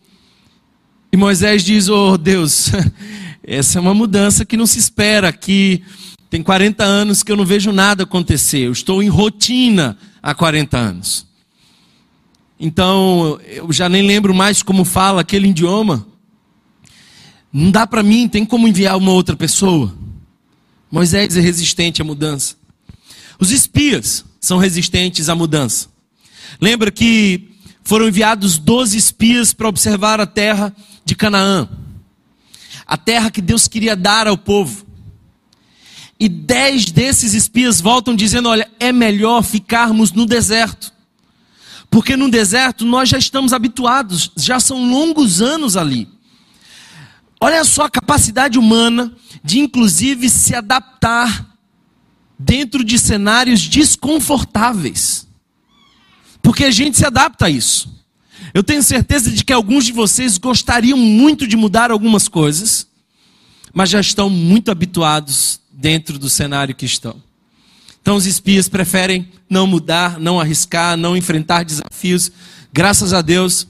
E 1.12 1.16
Moisés 1.16 1.64
diz: 1.64 1.88
Oh 1.88 2.16
Deus, 2.16 2.70
essa 3.42 3.78
é 3.78 3.80
uma 3.80 3.94
mudança 3.94 4.44
que 4.44 4.56
não 4.56 4.66
se 4.66 4.78
espera, 4.78 5.32
que 5.32 5.82
tem 6.28 6.42
40 6.42 6.84
anos 6.84 7.22
que 7.24 7.32
eu 7.32 7.36
não 7.36 7.44
vejo 7.44 7.72
nada 7.72 8.04
acontecer. 8.04 8.60
Eu 8.60 8.72
estou 8.72 9.02
em 9.02 9.08
rotina 9.08 9.98
há 10.22 10.32
40 10.32 10.78
anos. 10.78 11.29
Então, 12.62 13.40
eu 13.46 13.72
já 13.72 13.88
nem 13.88 14.06
lembro 14.06 14.34
mais 14.34 14.62
como 14.62 14.84
fala 14.84 15.22
aquele 15.22 15.48
idioma. 15.48 16.06
Não 17.50 17.70
dá 17.70 17.86
para 17.86 18.02
mim, 18.02 18.28
tem 18.28 18.44
como 18.44 18.68
enviar 18.68 18.98
uma 18.98 19.12
outra 19.12 19.34
pessoa. 19.34 19.94
Moisés 20.90 21.38
é 21.38 21.40
resistente 21.40 22.02
à 22.02 22.04
mudança. 22.04 22.54
Os 23.38 23.50
espias 23.50 24.26
são 24.38 24.58
resistentes 24.58 25.30
à 25.30 25.34
mudança. 25.34 25.88
Lembra 26.60 26.90
que 26.90 27.48
foram 27.82 28.08
enviados 28.08 28.58
12 28.58 28.94
espias 28.94 29.54
para 29.54 29.68
observar 29.68 30.20
a 30.20 30.26
terra 30.26 30.74
de 31.02 31.14
Canaã. 31.14 31.66
A 32.86 32.98
terra 32.98 33.30
que 33.30 33.40
Deus 33.40 33.66
queria 33.66 33.96
dar 33.96 34.26
ao 34.26 34.36
povo. 34.36 34.84
E 36.18 36.28
dez 36.28 36.84
desses 36.84 37.32
espias 37.32 37.80
voltam 37.80 38.14
dizendo: 38.14 38.50
olha, 38.50 38.70
é 38.78 38.92
melhor 38.92 39.42
ficarmos 39.42 40.12
no 40.12 40.26
deserto. 40.26 40.92
Porque 41.90 42.16
no 42.16 42.30
deserto 42.30 42.84
nós 42.84 43.08
já 43.08 43.18
estamos 43.18 43.52
habituados, 43.52 44.30
já 44.36 44.60
são 44.60 44.88
longos 44.88 45.42
anos 45.42 45.76
ali. 45.76 46.08
Olha 47.40 47.64
só 47.64 47.84
a 47.84 47.90
capacidade 47.90 48.58
humana 48.58 49.12
de, 49.42 49.58
inclusive, 49.58 50.28
se 50.28 50.54
adaptar 50.54 51.56
dentro 52.38 52.84
de 52.84 52.98
cenários 52.98 53.66
desconfortáveis. 53.66 55.26
Porque 56.42 56.64
a 56.64 56.70
gente 56.70 56.96
se 56.96 57.04
adapta 57.04 57.46
a 57.46 57.50
isso. 57.50 58.00
Eu 58.54 58.62
tenho 58.62 58.82
certeza 58.82 59.30
de 59.30 59.44
que 59.44 59.52
alguns 59.52 59.84
de 59.84 59.92
vocês 59.92 60.38
gostariam 60.38 60.98
muito 60.98 61.46
de 61.46 61.56
mudar 61.56 61.90
algumas 61.90 62.28
coisas, 62.28 62.86
mas 63.72 63.90
já 63.90 64.00
estão 64.00 64.30
muito 64.30 64.70
habituados 64.70 65.60
dentro 65.70 66.18
do 66.18 66.28
cenário 66.28 66.74
que 66.74 66.86
estão. 66.86 67.22
Então 68.02 68.16
os 68.16 68.26
espias 68.26 68.68
preferem 68.68 69.28
não 69.48 69.66
mudar, 69.66 70.18
não 70.18 70.40
arriscar, 70.40 70.96
não 70.96 71.16
enfrentar 71.16 71.64
desafios. 71.64 72.32
Graças 72.72 73.12
a 73.12 73.20
Deus, 73.20 73.66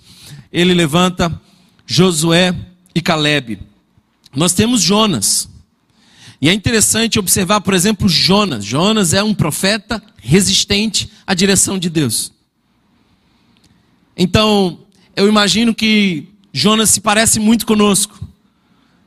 ele 0.52 0.74
levanta 0.74 1.40
Josué 1.86 2.54
e 2.94 3.00
Caleb. 3.00 3.60
Nós 4.34 4.52
temos 4.52 4.80
Jonas. 4.82 5.48
E 6.40 6.48
é 6.48 6.54
interessante 6.54 7.18
observar, 7.18 7.60
por 7.60 7.74
exemplo, 7.74 8.08
Jonas. 8.08 8.64
Jonas 8.64 9.12
é 9.12 9.22
um 9.22 9.34
profeta 9.34 10.02
resistente 10.16 11.10
à 11.26 11.34
direção 11.34 11.78
de 11.78 11.90
Deus. 11.90 12.32
Então, 14.16 14.80
eu 15.14 15.28
imagino 15.28 15.74
que 15.74 16.28
Jonas 16.52 16.90
se 16.90 17.00
parece 17.00 17.38
muito 17.38 17.66
conosco. 17.66 18.26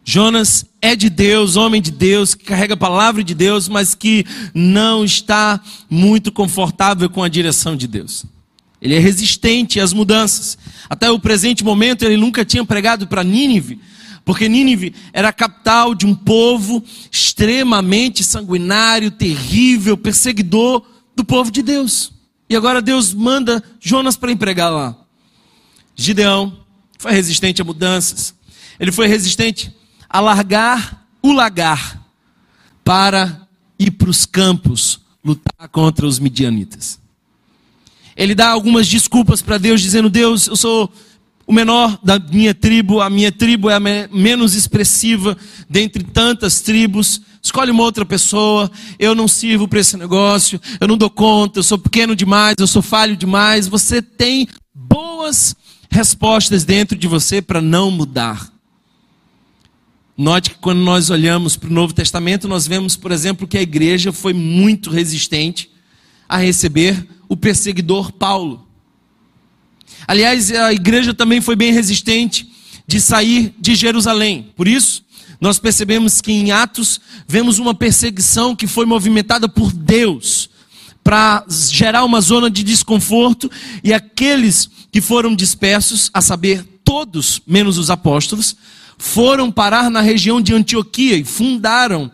Jonas 0.03 0.65
é 0.83 0.97
de 0.97 1.09
Deus, 1.09 1.55
homem 1.55 1.81
de 1.81 1.91
Deus, 1.91 2.35
que 2.35 2.43
carrega 2.43 2.73
a 2.73 2.77
palavra 2.77 3.23
de 3.23 3.33
Deus, 3.33 3.69
mas 3.69 3.95
que 3.95 4.25
não 4.53 5.05
está 5.05 5.61
muito 5.89 6.29
confortável 6.29 7.09
com 7.09 7.23
a 7.23 7.29
direção 7.29 7.73
de 7.77 7.87
Deus. 7.87 8.25
ele 8.81 8.93
é 8.93 8.99
resistente 8.99 9.79
às 9.79 9.93
mudanças. 9.93 10.57
Até 10.89 11.09
o 11.09 11.17
presente 11.17 11.63
momento 11.63 12.03
ele 12.03 12.17
nunca 12.17 12.43
tinha 12.43 12.65
pregado 12.65 13.07
para 13.07 13.23
Nínive, 13.23 13.79
porque 14.25 14.49
Nínive 14.49 14.93
era 15.13 15.29
a 15.29 15.33
capital 15.33 15.95
de 15.95 16.05
um 16.05 16.13
povo 16.13 16.83
extremamente 17.09 18.21
sanguinário, 18.21 19.09
terrível, 19.09 19.95
perseguidor 19.95 20.85
do 21.15 21.23
povo 21.23 21.49
de 21.49 21.61
Deus. 21.61 22.11
E 22.49 22.57
agora 22.57 22.81
Deus 22.81 23.13
manda 23.13 23.63
Jonas 23.79 24.17
para 24.17 24.33
empregar 24.33 24.69
lá. 24.69 24.97
Gideão 25.95 26.59
foi 26.99 27.13
resistente 27.13 27.61
a 27.61 27.65
mudanças. 27.65 28.35
Ele 28.77 28.91
foi 28.91 29.07
resistente 29.07 29.71
a 30.13 30.20
largar 30.20 31.08
o 31.24 31.34
lagar 31.34 32.00
para 32.84 33.48
ir 33.79 33.89
para 33.89 34.12
os 34.12 34.27
campos 34.27 35.00
lutar 35.25 35.67
contra 35.70 36.05
os 36.05 36.20
midianitas. 36.20 37.00
Ele 38.15 38.36
dá 38.36 38.50
algumas 38.50 38.88
desculpas 38.88 39.41
para 39.41 39.58
Deus, 39.58 39.82
dizendo: 39.82 40.12
Deus, 40.12 40.46
eu 40.46 40.55
sou 40.55 40.93
o 41.48 41.51
menor 41.51 41.98
da 42.03 42.20
minha 42.20 42.53
tribo, 42.53 43.01
a 43.01 43.10
minha 43.10 43.32
tribo 43.32 43.70
é 43.72 43.75
a 43.75 43.79
menos 43.79 44.53
expressiva 44.53 45.36
dentre 45.67 46.03
tantas 46.03 46.62
tribos. 46.62 47.22
Escolhe 47.41 47.72
uma 47.72 47.84
outra 47.84 48.05
pessoa, 48.05 48.72
eu 48.98 49.15
não 49.15 49.27
sirvo 49.27 49.67
para 49.67 49.79
esse 49.79 49.98
negócio, 49.98 50.62
eu 50.79 50.88
não 50.88 50.98
dou 50.98 51.10
conta, 51.10 51.60
eu 51.60 51.63
sou 51.63 51.77
pequeno 51.77 52.15
demais, 52.15 52.55
eu 52.60 52.67
sou 52.67 52.82
falho 52.82 53.17
demais. 53.17 53.67
Você 53.67 54.01
tem 54.01 54.48
boas 54.74 55.55
respostas 55.89 56.63
dentro 56.63 56.98
de 56.98 57.08
você 57.08 57.41
para 57.41 57.60
não 57.60 57.89
mudar. 57.89 58.52
Note 60.15 60.51
que 60.51 60.58
quando 60.58 60.79
nós 60.79 61.10
olhamos 61.10 61.55
para 61.55 61.70
o 61.70 61.74
Novo 61.74 61.91
Testamento, 61.91 62.48
nós 62.48 62.67
vemos, 62.67 62.96
por 62.96 63.12
exemplo, 63.12 63.48
que 63.48 63.58
a 63.58 63.62
igreja 63.62 64.12
foi 64.12 64.32
muito 64.32 64.91
resistente 64.91 65.72
a 66.29 66.38
receber 66.38 67.08
o 67.27 67.36
perseguidor 67.36 68.12
Paulo. 68.12 68.67
Aliás, 70.08 70.51
a 70.51 70.72
igreja 70.72 71.15
também 71.15 71.41
foi 71.41 71.55
bem 71.55 71.74
resistente 71.74 72.48
de 72.86 73.01
sair 73.01 73.55
de 73.60 73.74
Jerusalém. 73.74 74.51
Por 74.55 74.67
isso, 74.67 75.03
nós 75.41 75.58
percebemos 75.58 76.22
que 76.22 76.32
em 76.32 76.51
Atos 76.51 77.01
vemos 77.27 77.58
uma 77.58 77.74
perseguição 77.74 78.55
que 78.55 78.67
foi 78.67 78.86
movimentada 78.86 79.50
por 79.50 79.74
Deus 79.74 80.50
para 81.03 81.43
gerar 81.50 82.05
uma 82.05 82.22
zona 82.22 82.51
de 82.51 82.63
desconforto 82.63 83.50
e 83.84 83.91
aqueles 83.91 84.70
que 84.91 85.01
foram 85.01 85.36
dispersos, 85.36 86.12
a 86.13 86.22
saber, 86.22 86.63
todos 86.84 87.41
menos 87.48 87.77
os 87.79 87.89
apóstolos, 87.89 88.55
foram 89.03 89.51
parar 89.51 89.91
na 89.91 90.00
região 90.00 90.41
de 90.41 90.53
Antioquia 90.53 91.17
e 91.17 91.25
fundaram 91.25 92.10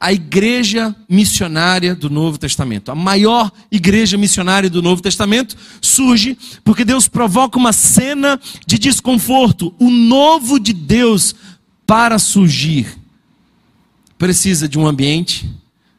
a 0.00 0.10
igreja 0.10 0.96
missionária 1.06 1.94
do 1.94 2.08
Novo 2.08 2.38
Testamento. 2.38 2.90
A 2.90 2.94
maior 2.94 3.52
igreja 3.70 4.16
missionária 4.16 4.70
do 4.70 4.80
Novo 4.80 5.02
Testamento 5.02 5.54
surge 5.82 6.38
porque 6.64 6.82
Deus 6.82 7.06
provoca 7.06 7.58
uma 7.58 7.74
cena 7.74 8.40
de 8.66 8.78
desconforto. 8.78 9.74
O 9.78 9.90
novo 9.90 10.58
de 10.58 10.72
Deus, 10.72 11.34
para 11.86 12.18
surgir, 12.18 12.98
precisa 14.16 14.66
de 14.66 14.78
um 14.78 14.86
ambiente 14.86 15.46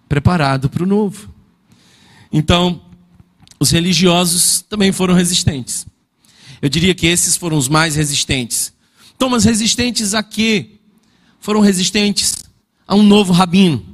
preparado 0.09 0.71
para 0.71 0.83
o 0.83 0.87
novo. 0.87 1.29
Então, 2.33 2.81
os 3.59 3.69
religiosos 3.69 4.65
também 4.67 4.91
foram 4.91 5.13
resistentes. 5.13 5.85
Eu 6.59 6.67
diria 6.67 6.95
que 6.95 7.05
esses 7.05 7.37
foram 7.37 7.57
os 7.57 7.67
mais 7.67 7.95
resistentes. 7.95 8.73
Então, 9.21 9.29
mas 9.29 9.45
resistentes 9.45 10.15
a 10.15 10.23
quê? 10.23 10.79
Foram 11.39 11.59
resistentes 11.59 12.37
a 12.87 12.95
um 12.95 13.03
novo 13.03 13.31
rabino, 13.31 13.85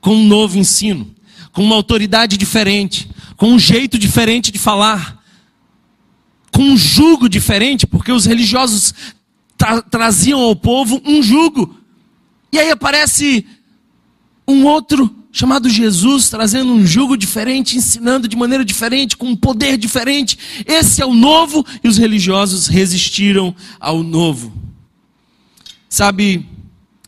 com 0.00 0.14
um 0.14 0.26
novo 0.26 0.56
ensino, 0.56 1.14
com 1.52 1.62
uma 1.62 1.74
autoridade 1.76 2.38
diferente, 2.38 3.06
com 3.36 3.48
um 3.48 3.58
jeito 3.58 3.98
diferente 3.98 4.50
de 4.50 4.58
falar, 4.58 5.22
com 6.50 6.62
um 6.62 6.74
jugo 6.74 7.28
diferente, 7.28 7.86
porque 7.86 8.10
os 8.10 8.24
religiosos 8.24 8.94
tra 9.58 9.82
traziam 9.82 10.40
ao 10.40 10.56
povo 10.56 11.02
um 11.04 11.22
jugo. 11.22 11.76
E 12.50 12.58
aí 12.58 12.70
aparece 12.70 13.44
um 14.48 14.64
outro 14.64 15.14
chamado 15.32 15.70
Jesus, 15.70 16.28
trazendo 16.28 16.72
um 16.72 16.86
jugo 16.86 17.16
diferente, 17.16 17.78
ensinando 17.78 18.28
de 18.28 18.36
maneira 18.36 18.62
diferente, 18.62 19.16
com 19.16 19.28
um 19.28 19.36
poder 19.36 19.78
diferente. 19.78 20.38
Esse 20.66 21.00
é 21.00 21.06
o 21.06 21.14
novo 21.14 21.64
e 21.82 21.88
os 21.88 21.96
religiosos 21.96 22.66
resistiram 22.66 23.56
ao 23.80 24.02
novo. 24.02 24.52
Sabe, 25.88 26.46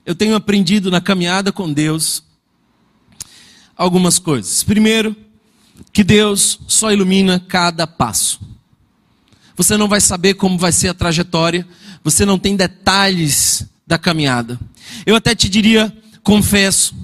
eu 0.06 0.14
tenho 0.14 0.34
aprendido 0.34 0.90
na 0.90 1.02
caminhada 1.02 1.52
com 1.52 1.70
Deus 1.70 2.22
algumas 3.76 4.18
coisas. 4.18 4.62
Primeiro, 4.62 5.14
que 5.92 6.02
Deus 6.02 6.58
só 6.66 6.90
ilumina 6.90 7.38
cada 7.38 7.86
passo. 7.86 8.40
Você 9.56 9.76
não 9.76 9.86
vai 9.86 10.00
saber 10.00 10.34
como 10.34 10.58
vai 10.58 10.72
ser 10.72 10.88
a 10.88 10.94
trajetória, 10.94 11.66
você 12.02 12.24
não 12.24 12.38
tem 12.38 12.56
detalhes 12.56 13.66
da 13.86 13.98
caminhada. 13.98 14.58
Eu 15.04 15.14
até 15.14 15.34
te 15.34 15.48
diria, 15.48 15.94
confesso, 16.22 16.94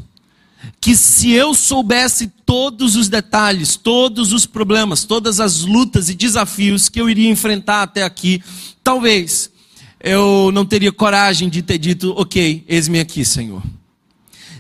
que 0.80 0.96
se 0.96 1.30
eu 1.30 1.54
soubesse 1.54 2.28
todos 2.46 2.96
os 2.96 3.08
detalhes, 3.08 3.76
todos 3.76 4.32
os 4.32 4.46
problemas, 4.46 5.04
todas 5.04 5.38
as 5.38 5.60
lutas 5.60 6.08
e 6.08 6.14
desafios 6.14 6.88
que 6.88 7.00
eu 7.00 7.10
iria 7.10 7.28
enfrentar 7.28 7.82
até 7.82 8.02
aqui, 8.02 8.42
talvez 8.82 9.50
eu 10.02 10.50
não 10.52 10.64
teria 10.64 10.90
coragem 10.90 11.50
de 11.50 11.60
ter 11.60 11.76
dito, 11.76 12.14
ok, 12.16 12.64
eis-me 12.66 12.99
aqui, 12.99 13.25
Senhor. 13.25 13.62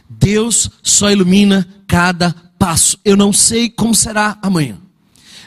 Deus 0.08 0.68
só 0.82 1.10
ilumina 1.10 1.66
cada 1.86 2.34
passo. 2.58 2.98
Eu 3.02 3.16
não 3.16 3.32
sei 3.32 3.70
como 3.70 3.94
será 3.94 4.38
amanhã. 4.42 4.76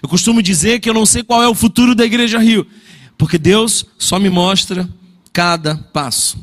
Eu 0.01 0.09
costumo 0.09 0.41
dizer 0.41 0.79
que 0.79 0.89
eu 0.89 0.93
não 0.93 1.05
sei 1.05 1.21
qual 1.21 1.43
é 1.43 1.47
o 1.47 1.53
futuro 1.53 1.93
da 1.93 2.03
Igreja 2.03 2.39
Rio, 2.39 2.65
porque 3.15 3.37
Deus 3.37 3.85
só 3.99 4.17
me 4.17 4.31
mostra 4.31 4.89
cada 5.31 5.75
passo. 5.75 6.37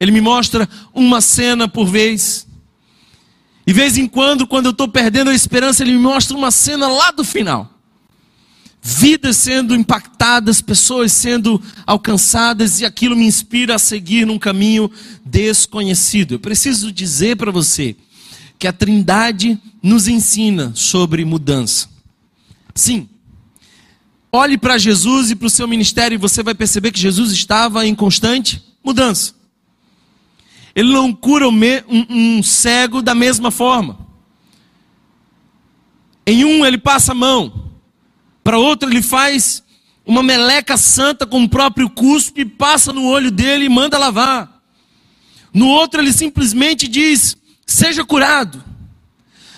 Ele 0.00 0.10
me 0.10 0.20
mostra 0.20 0.68
uma 0.92 1.20
cena 1.20 1.68
por 1.68 1.86
vez, 1.86 2.47
e 3.68 3.72
vez 3.74 3.98
em 3.98 4.06
quando, 4.06 4.46
quando 4.46 4.64
eu 4.64 4.70
estou 4.70 4.88
perdendo 4.88 5.28
a 5.28 5.34
esperança, 5.34 5.82
ele 5.82 5.92
me 5.92 5.98
mostra 5.98 6.34
uma 6.34 6.50
cena 6.50 6.88
lá 6.88 7.10
do 7.10 7.22
final. 7.22 7.70
Vidas 8.80 9.36
sendo 9.36 9.76
impactadas, 9.76 10.62
pessoas 10.62 11.12
sendo 11.12 11.62
alcançadas, 11.86 12.80
e 12.80 12.86
aquilo 12.86 13.14
me 13.14 13.26
inspira 13.26 13.74
a 13.74 13.78
seguir 13.78 14.26
num 14.26 14.38
caminho 14.38 14.90
desconhecido. 15.22 16.32
Eu 16.32 16.40
preciso 16.40 16.90
dizer 16.90 17.36
para 17.36 17.50
você 17.52 17.94
que 18.58 18.66
a 18.66 18.72
Trindade 18.72 19.60
nos 19.82 20.08
ensina 20.08 20.72
sobre 20.74 21.22
mudança. 21.26 21.90
Sim, 22.74 23.06
olhe 24.32 24.56
para 24.56 24.78
Jesus 24.78 25.30
e 25.30 25.36
para 25.36 25.46
o 25.46 25.50
seu 25.50 25.68
ministério 25.68 26.16
e 26.16 26.18
você 26.18 26.42
vai 26.42 26.54
perceber 26.54 26.90
que 26.90 26.98
Jesus 26.98 27.32
estava 27.32 27.86
em 27.86 27.94
constante 27.94 28.62
mudança. 28.82 29.37
Ele 30.78 30.92
não 30.92 31.12
cura 31.12 31.48
um, 31.48 31.58
um 32.08 32.40
cego 32.40 33.02
da 33.02 33.12
mesma 33.12 33.50
forma. 33.50 33.98
Em 36.24 36.44
um 36.44 36.64
ele 36.64 36.78
passa 36.78 37.10
a 37.10 37.14
mão, 37.16 37.72
para 38.44 38.60
outro 38.60 38.88
ele 38.88 39.02
faz 39.02 39.60
uma 40.06 40.22
meleca 40.22 40.76
santa 40.76 41.26
com 41.26 41.42
o 41.42 41.48
próprio 41.48 41.90
cuspe, 41.90 42.44
passa 42.44 42.92
no 42.92 43.06
olho 43.06 43.32
dele 43.32 43.64
e 43.64 43.68
manda 43.68 43.98
lavar. 43.98 44.62
No 45.52 45.66
outro 45.66 46.00
ele 46.00 46.12
simplesmente 46.12 46.86
diz: 46.86 47.36
seja 47.66 48.04
curado. 48.04 48.62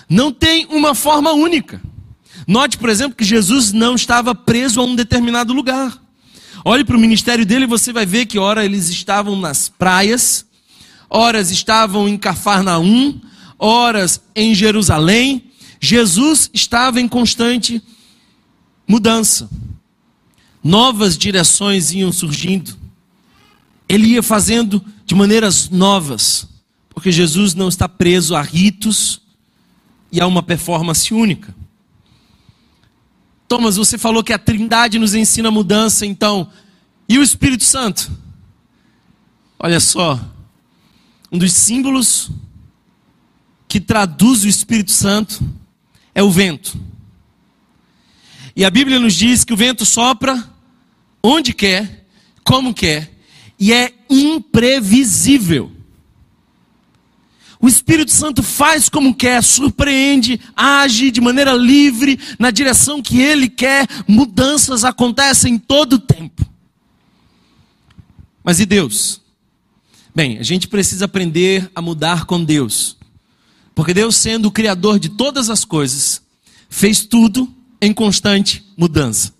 Não 0.09 0.31
tem 0.31 0.65
uma 0.71 0.95
forma 0.95 1.33
única. 1.33 1.79
Note, 2.47 2.79
por 2.79 2.89
exemplo, 2.89 3.15
que 3.15 3.23
Jesus 3.23 3.71
não 3.71 3.93
estava 3.93 4.33
preso 4.33 4.81
a 4.81 4.85
um 4.85 4.95
determinado 4.95 5.53
lugar. 5.53 6.01
Olhe 6.65 6.83
para 6.83 6.97
o 6.97 6.99
ministério 6.99 7.45
dele 7.45 7.65
e 7.65 7.67
você 7.67 7.93
vai 7.93 8.07
ver 8.07 8.25
que, 8.25 8.39
ora, 8.39 8.65
eles 8.65 8.89
estavam 8.89 9.35
nas 9.35 9.69
praias, 9.69 10.49
horas 11.11 11.51
estavam 11.51 12.07
em 12.07 12.17
Cafarnaum, 12.17 13.19
horas 13.59 14.21
em 14.33 14.55
Jerusalém. 14.55 15.51
Jesus 15.79 16.49
estava 16.53 17.01
em 17.01 17.07
constante 17.07 17.83
mudança. 18.87 19.49
Novas 20.63 21.17
direções 21.17 21.91
iam 21.91 22.13
surgindo. 22.13 22.77
Ele 23.89 24.07
ia 24.07 24.23
fazendo 24.23 24.83
de 25.05 25.13
maneiras 25.13 25.69
novas, 25.69 26.47
porque 26.89 27.11
Jesus 27.11 27.53
não 27.53 27.67
está 27.67 27.89
preso 27.89 28.33
a 28.33 28.41
ritos 28.41 29.21
e 30.11 30.21
a 30.21 30.27
uma 30.27 30.41
performance 30.41 31.13
única. 31.13 31.53
Thomas, 33.49 33.75
você 33.75 33.97
falou 33.97 34.23
que 34.23 34.31
a 34.31 34.39
Trindade 34.39 34.97
nos 34.97 35.13
ensina 35.13 35.51
mudança, 35.51 36.05
então, 36.05 36.49
e 37.09 37.17
o 37.17 37.23
Espírito 37.23 37.65
Santo? 37.65 38.09
Olha 39.59 39.81
só, 39.81 40.17
um 41.31 41.37
dos 41.37 41.53
símbolos 41.53 42.29
que 43.67 43.79
traduz 43.79 44.43
o 44.43 44.47
Espírito 44.47 44.91
Santo 44.91 45.41
é 46.13 46.21
o 46.21 46.29
vento. 46.29 46.77
E 48.55 48.65
a 48.65 48.69
Bíblia 48.69 48.99
nos 48.99 49.13
diz 49.13 49.45
que 49.45 49.53
o 49.53 49.57
vento 49.57 49.85
sopra 49.85 50.51
onde 51.23 51.53
quer, 51.53 52.05
como 52.43 52.73
quer, 52.73 53.09
e 53.57 53.71
é 53.71 53.93
imprevisível. 54.09 55.71
O 57.61 57.67
Espírito 57.67 58.11
Santo 58.11 58.41
faz 58.41 58.89
como 58.89 59.13
quer, 59.13 59.41
surpreende, 59.43 60.41
age 60.55 61.11
de 61.11 61.21
maneira 61.21 61.53
livre 61.53 62.19
na 62.39 62.49
direção 62.49 63.01
que 63.01 63.21
ele 63.21 63.47
quer. 63.47 63.87
Mudanças 64.07 64.83
acontecem 64.83 65.59
todo 65.59 65.93
o 65.93 65.99
tempo. 65.99 66.43
Mas 68.43 68.59
e 68.59 68.65
Deus? 68.65 69.20
Bem, 70.13 70.37
a 70.37 70.43
gente 70.43 70.67
precisa 70.67 71.05
aprender 71.05 71.69
a 71.73 71.81
mudar 71.81 72.25
com 72.25 72.43
Deus. 72.43 72.97
Porque 73.73 73.93
Deus, 73.93 74.15
sendo 74.15 74.47
o 74.47 74.51
Criador 74.51 74.99
de 74.99 75.09
todas 75.09 75.49
as 75.49 75.63
coisas, 75.63 76.21
fez 76.69 77.05
tudo 77.05 77.53
em 77.81 77.93
constante 77.93 78.65
mudança. 78.75 79.33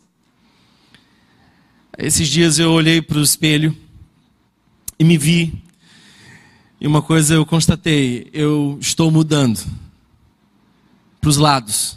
Esses 1.97 2.27
dias 2.27 2.57
eu 2.57 2.71
olhei 2.71 3.01
para 3.01 3.17
o 3.17 3.23
espelho 3.23 3.77
e 4.97 5.03
me 5.03 5.17
vi 5.17 5.61
e 6.81 6.87
uma 6.87 7.03
coisa 7.03 7.35
eu 7.35 7.45
constatei: 7.45 8.27
eu 8.33 8.79
estou 8.81 9.11
mudando 9.11 9.63
para 11.21 11.29
os 11.29 11.37
lados. 11.37 11.95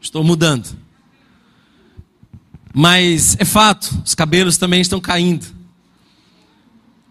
Estou 0.00 0.22
mudando. 0.22 0.68
Mas 2.72 3.36
é 3.40 3.44
fato, 3.44 4.00
os 4.04 4.14
cabelos 4.14 4.56
também 4.56 4.80
estão 4.80 5.00
caindo. 5.00 5.44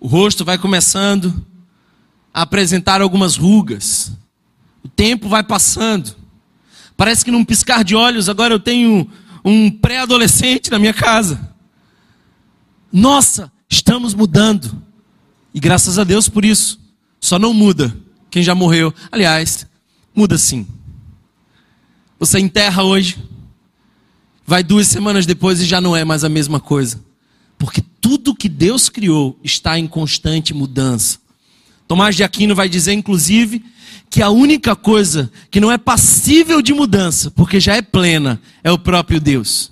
O 0.02 0.08
rosto 0.08 0.44
vai 0.44 0.58
começando 0.58 1.46
a 2.34 2.42
apresentar 2.42 3.02
algumas 3.02 3.36
rugas. 3.36 4.12
O 4.84 4.88
tempo 4.88 5.30
vai 5.30 5.44
passando. 5.44 6.16
Parece 6.98 7.24
que 7.24 7.30
num 7.30 7.46
piscar 7.46 7.84
de 7.84 7.96
olhos, 7.96 8.28
agora 8.28 8.52
eu 8.52 8.60
tenho 8.60 9.08
um 9.46 9.70
pré-adolescente 9.70 10.72
na 10.72 10.80
minha 10.80 10.94
casa. 10.94 11.54
Nossa, 12.92 13.52
estamos 13.70 14.16
mudando. 14.16 14.82
E 15.54 15.60
graças 15.60 16.00
a 16.00 16.04
Deus 16.04 16.28
por 16.28 16.44
isso. 16.44 16.80
Só 17.20 17.38
não 17.38 17.54
muda 17.54 17.96
quem 18.32 18.42
já 18.42 18.56
morreu. 18.56 18.92
Aliás, 19.12 19.68
muda 20.16 20.36
sim. 20.36 20.66
Você 22.18 22.40
enterra 22.40 22.82
hoje, 22.82 23.24
vai 24.48 24.64
duas 24.64 24.88
semanas 24.88 25.28
depois 25.28 25.62
e 25.62 25.66
já 25.66 25.80
não 25.80 25.96
é 25.96 26.04
mais 26.04 26.24
a 26.24 26.30
mesma 26.30 26.60
coisa. 26.60 27.11
Porque 27.62 27.84
tudo 28.02 28.34
que 28.34 28.50
Deus 28.50 28.90
criou 28.90 29.40
está 29.44 29.78
em 29.78 29.86
constante 29.86 30.52
mudança. 30.52 31.20
Tomás 31.88 32.16
de 32.16 32.24
Aquino 32.24 32.56
vai 32.56 32.68
dizer, 32.68 32.92
inclusive, 32.94 33.64
que 34.10 34.24
a 34.24 34.32
única 34.32 34.76
coisa 34.76 35.32
que 35.52 35.60
não 35.60 35.72
é 35.72 35.78
passível 35.78 36.60
de 36.60 36.74
mudança, 36.74 37.30
porque 37.30 37.60
já 37.60 37.76
é 37.76 37.84
plena, 37.84 38.42
é 38.64 38.72
o 38.72 38.80
próprio 38.80 39.22
Deus. 39.22 39.72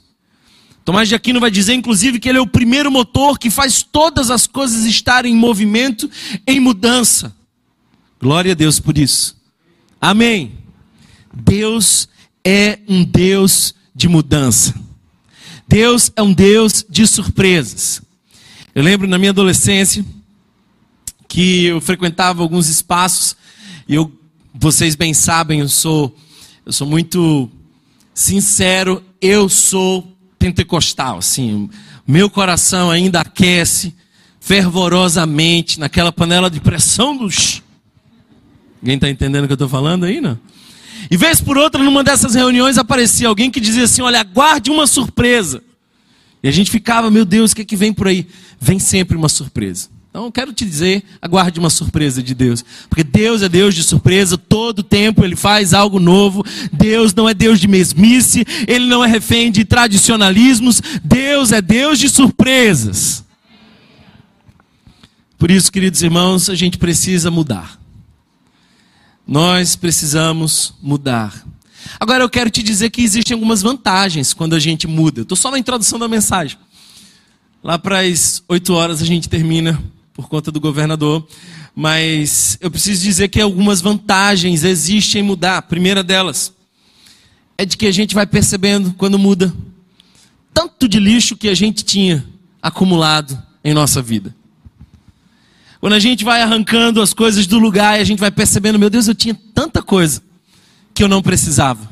Tomás 0.86 1.10
de 1.10 1.16
Aquino 1.16 1.40
vai 1.40 1.50
dizer, 1.50 1.74
inclusive, 1.74 2.20
que 2.20 2.30
ele 2.30 2.38
é 2.38 2.42
o 2.42 2.46
primeiro 2.46 2.92
motor 2.92 3.40
que 3.40 3.50
faz 3.50 3.82
todas 3.82 4.30
as 4.30 4.46
coisas 4.46 4.86
estarem 4.86 5.34
em 5.34 5.36
movimento, 5.36 6.08
em 6.46 6.60
mudança. 6.60 7.36
Glória 8.22 8.52
a 8.52 8.56
Deus 8.56 8.80
por 8.80 9.00
isso. 9.00 9.36
Amém. 10.00 10.60
Deus 11.34 12.08
é 12.46 12.78
um 12.88 13.04
Deus 13.04 13.74
de 13.96 14.08
mudança. 14.08 14.76
Deus 15.70 16.12
é 16.16 16.24
um 16.24 16.34
Deus 16.34 16.84
de 16.90 17.06
surpresas. 17.06 18.02
Eu 18.74 18.82
lembro 18.82 19.08
na 19.08 19.20
minha 19.20 19.30
adolescência 19.30 20.04
que 21.28 21.66
eu 21.66 21.80
frequentava 21.80 22.42
alguns 22.42 22.68
espaços 22.68 23.38
e 23.88 23.94
eu, 23.94 24.12
vocês 24.52 24.96
bem 24.96 25.14
sabem, 25.14 25.60
eu 25.60 25.70
sou 25.70 26.18
eu 26.66 26.74
sou 26.74 26.88
muito 26.88 27.52
sincero, 28.16 29.04
eu 29.22 29.48
sou 29.48 30.12
pentecostal, 30.40 31.20
assim, 31.20 31.70
meu 32.08 32.32
coração 32.32 32.90
ainda 32.90 33.22
aquece 33.22 33.94
fervorosamente 34.40 35.80
naquela 35.80 36.12
panela 36.12 36.50
de 36.50 36.60
pressão 36.60 37.16
dos. 37.16 37.62
Alguém 38.82 38.96
está 38.96 39.08
entendendo 39.08 39.44
o 39.44 39.48
que 39.48 39.54
eu 39.54 39.56
estou 39.56 39.70
falando 39.70 40.06
aí, 40.06 40.20
não? 40.20 40.40
E 41.12 41.18
vez 41.18 41.42
por 41.42 41.58
outra, 41.58 41.84
numa 41.84 42.04
dessas 42.04 42.36
reuniões, 42.36 42.78
aparecia 42.78 43.28
alguém 43.28 43.50
que 43.50 43.60
dizia 43.60 43.86
assim: 43.86 44.02
Olha, 44.02 44.20
aguarde 44.20 44.70
uma 44.70 44.86
surpresa. 44.86 45.64
E 46.42 46.48
a 46.48 46.52
gente 46.52 46.72
ficava, 46.72 47.12
meu 47.12 47.26
Deus, 47.26 47.52
o 47.52 47.56
que 47.56 47.64
é 47.64 47.66
que 47.66 47.76
vem 47.76 47.92
por 47.92 48.08
aí? 48.08 48.28
Vem 48.60 48.80
sempre 48.80 49.18
uma 49.18 49.28
surpresa. 49.28 49.90
Então 50.10 50.26
eu 50.26 50.32
quero 50.32 50.52
te 50.52 50.66
dizer, 50.66 51.04
aguarde 51.22 51.60
uma 51.60 51.70
surpresa 51.70 52.24
de 52.24 52.34
Deus. 52.34 52.66
Porque 52.90 53.04
Deus 53.04 53.42
é 53.42 53.50
Deus 53.50 53.76
de 53.76 53.84
surpresa, 53.84 54.38
todo 54.38 54.82
tempo 54.82 55.24
Ele 55.24 55.36
faz 55.36 55.74
algo 55.74 56.00
novo. 56.00 56.44
Deus 56.72 57.14
não 57.14 57.30
é 57.30 57.34
Deus 57.34 57.60
de 57.60 57.68
mesmice, 57.68 58.46
Ele 58.68 58.86
não 58.86 59.04
é 59.04 59.08
refém 59.08 59.52
de 59.52 59.64
tradicionalismos. 59.64 60.82
Deus 61.04 61.52
é 61.52 61.62
Deus 61.62 62.00
de 62.00 62.10
surpresas. 62.10 63.24
Por 65.38 65.52
isso, 65.52 65.72
queridos 65.72 66.02
irmãos, 66.02 66.50
a 66.50 66.56
gente 66.56 66.78
precisa 66.78 67.30
mudar. 67.30 67.79
Nós 69.30 69.76
precisamos 69.76 70.74
mudar. 70.82 71.46
Agora 72.00 72.24
eu 72.24 72.30
quero 72.30 72.50
te 72.50 72.64
dizer 72.64 72.90
que 72.90 73.04
existem 73.04 73.36
algumas 73.36 73.62
vantagens 73.62 74.34
quando 74.34 74.56
a 74.56 74.60
gente 74.60 74.88
muda. 74.88 75.22
Estou 75.22 75.38
só 75.38 75.52
na 75.52 75.60
introdução 75.60 76.00
da 76.00 76.08
mensagem. 76.08 76.58
Lá 77.64 77.78
para 77.78 78.00
as 78.00 78.42
8 78.50 78.74
horas 78.74 79.04
a 79.04 79.06
gente 79.06 79.30
termina 79.30 79.80
por 80.16 80.28
conta 80.28 80.52
do 80.52 80.60
governador. 80.60 81.28
Mas 81.76 82.58
eu 82.60 82.72
preciso 82.72 83.04
dizer 83.04 83.28
que 83.28 83.40
algumas 83.40 83.82
vantagens 83.82 84.64
existem 84.64 85.22
em 85.22 85.26
mudar. 85.26 85.58
A 85.58 85.62
primeira 85.62 86.04
delas 86.04 86.52
é 87.56 87.66
de 87.66 87.78
que 87.78 87.86
a 87.86 87.92
gente 87.92 88.16
vai 88.16 88.26
percebendo 88.26 88.96
quando 88.98 89.20
muda 89.20 89.54
tanto 90.52 90.88
de 90.88 91.00
lixo 91.00 91.38
que 91.38 91.50
a 91.50 91.56
gente 91.56 91.86
tinha 91.86 92.26
acumulado 92.60 93.40
em 93.64 93.76
nossa 93.76 94.02
vida. 94.02 94.36
Quando 95.80 95.94
a 95.94 96.00
gente 96.00 96.26
vai 96.26 96.42
arrancando 96.42 97.02
as 97.02 97.14
coisas 97.14 97.48
do 97.48 97.58
lugar 97.58 97.98
e 97.98 98.02
a 98.02 98.06
gente 98.06 98.20
vai 98.20 98.32
percebendo, 98.32 98.78
meu 98.78 98.90
Deus, 98.90 99.08
eu 99.08 99.16
tinha 99.16 99.38
tanta 99.54 99.82
coisa 99.82 100.22
que 100.94 101.02
eu 101.02 101.08
não 101.08 101.22
precisava. 101.22 101.90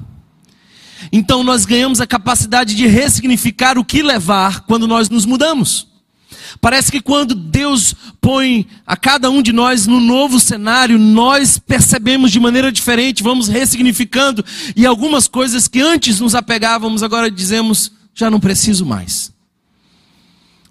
Então 1.12 1.43
nós 1.43 1.65
ganhamos 1.65 2.02
a 2.02 2.08
capacidade 2.08 2.76
de 2.76 2.86
ressignificar 2.86 3.78
o 3.78 3.86
que 3.86 4.02
levar 4.02 4.62
quando 4.62 4.88
nós 4.88 5.10
nos 5.10 5.26
mudamos. 5.26 5.88
Parece 6.60 6.91
que 6.91 7.00
quando 7.00 7.34
Deus 7.34 7.95
põe 8.19 8.67
a 8.86 8.97
cada 8.97 9.30
um 9.30 9.41
de 9.41 9.54
nós 9.54 9.88
no 9.88 10.00
novo 10.00 10.39
cenário, 10.39 10.97
nós 11.00 11.58
percebemos 11.58 12.32
de 12.32 12.39
maneira 12.39 12.71
diferente, 12.71 13.23
vamos 13.23 13.47
ressignificando, 13.47 14.43
e 14.76 14.86
algumas 14.86 15.28
coisas 15.28 15.67
que 15.67 15.80
antes 15.80 16.19
nos 16.19 16.36
apegávamos, 16.36 17.04
agora 17.04 17.32
dizemos, 17.32 17.91
já 18.13 18.30
não 18.30 18.39
preciso 18.39 18.86
mais. 18.86 19.32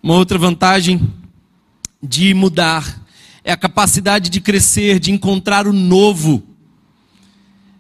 Uma 0.03 0.15
outra 0.15 0.39
vantagem 0.39 1.01
de 2.03 2.35
mudar 2.35 3.06
é 3.47 3.53
a 3.53 3.57
capacidade 3.57 4.29
de 4.29 4.43
crescer, 4.43 5.01
de 5.01 5.11
encontrar 5.11 5.67
o 5.67 5.73
novo. 5.73 6.43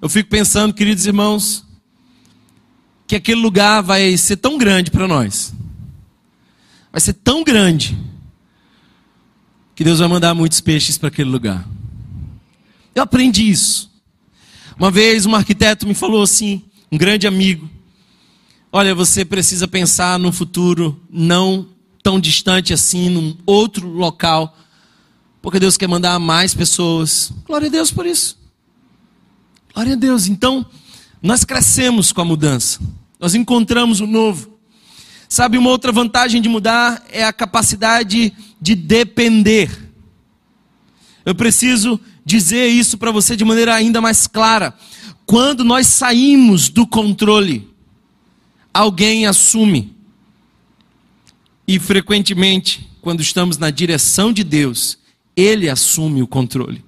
Eu 0.00 0.08
fico 0.08 0.30
pensando, 0.30 0.72
queridos 0.72 1.04
irmãos, 1.04 1.66
que 3.06 3.16
aquele 3.16 3.42
lugar 3.42 3.82
vai 3.82 4.16
ser 4.16 4.36
tão 4.36 4.56
grande 4.56 4.90
para 4.90 5.06
nós 5.06 5.52
vai 6.96 7.00
ser 7.02 7.12
tão 7.12 7.44
grande 7.44 7.94
que 9.74 9.84
Deus 9.84 9.98
vai 9.98 10.08
mandar 10.08 10.32
muitos 10.32 10.62
peixes 10.62 10.96
para 10.96 11.08
aquele 11.08 11.28
lugar. 11.28 11.68
Eu 12.94 13.02
aprendi 13.02 13.50
isso. 13.50 13.92
Uma 14.78 14.90
vez 14.90 15.26
um 15.26 15.34
arquiteto 15.34 15.86
me 15.86 15.92
falou 15.92 16.22
assim, 16.22 16.62
um 16.90 16.96
grande 16.96 17.26
amigo: 17.26 17.68
Olha, 18.72 18.94
você 18.94 19.26
precisa 19.26 19.68
pensar 19.68 20.18
num 20.18 20.32
futuro 20.32 20.98
não 21.10 21.68
tão 22.02 22.18
distante 22.18 22.72
assim, 22.72 23.10
num 23.10 23.36
outro 23.44 23.86
local, 23.86 24.56
porque 25.46 25.60
Deus 25.60 25.76
quer 25.76 25.86
mandar 25.86 26.18
mais 26.18 26.54
pessoas. 26.54 27.32
Glória 27.46 27.68
a 27.68 27.70
Deus 27.70 27.92
por 27.92 28.04
isso. 28.04 28.36
Glória 29.72 29.92
a 29.92 29.96
Deus. 29.96 30.26
Então, 30.26 30.66
nós 31.22 31.44
crescemos 31.44 32.10
com 32.10 32.20
a 32.20 32.24
mudança, 32.24 32.80
nós 33.20 33.32
encontramos 33.32 34.00
o 34.00 34.08
novo. 34.08 34.58
Sabe, 35.28 35.56
uma 35.56 35.70
outra 35.70 35.92
vantagem 35.92 36.42
de 36.42 36.48
mudar 36.48 37.00
é 37.12 37.22
a 37.22 37.32
capacidade 37.32 38.32
de 38.60 38.74
depender. 38.74 39.70
Eu 41.24 41.32
preciso 41.32 42.00
dizer 42.24 42.66
isso 42.66 42.98
para 42.98 43.12
você 43.12 43.36
de 43.36 43.44
maneira 43.44 43.72
ainda 43.72 44.00
mais 44.00 44.26
clara. 44.26 44.74
Quando 45.24 45.62
nós 45.62 45.86
saímos 45.86 46.68
do 46.68 46.84
controle, 46.84 47.70
alguém 48.74 49.26
assume. 49.26 49.94
E 51.68 51.78
frequentemente, 51.78 52.90
quando 53.00 53.20
estamos 53.20 53.58
na 53.58 53.70
direção 53.70 54.32
de 54.32 54.42
Deus, 54.42 55.05
Ele 55.36 55.68
assume 55.68 56.22
o 56.22 56.26
controle. 56.26 56.82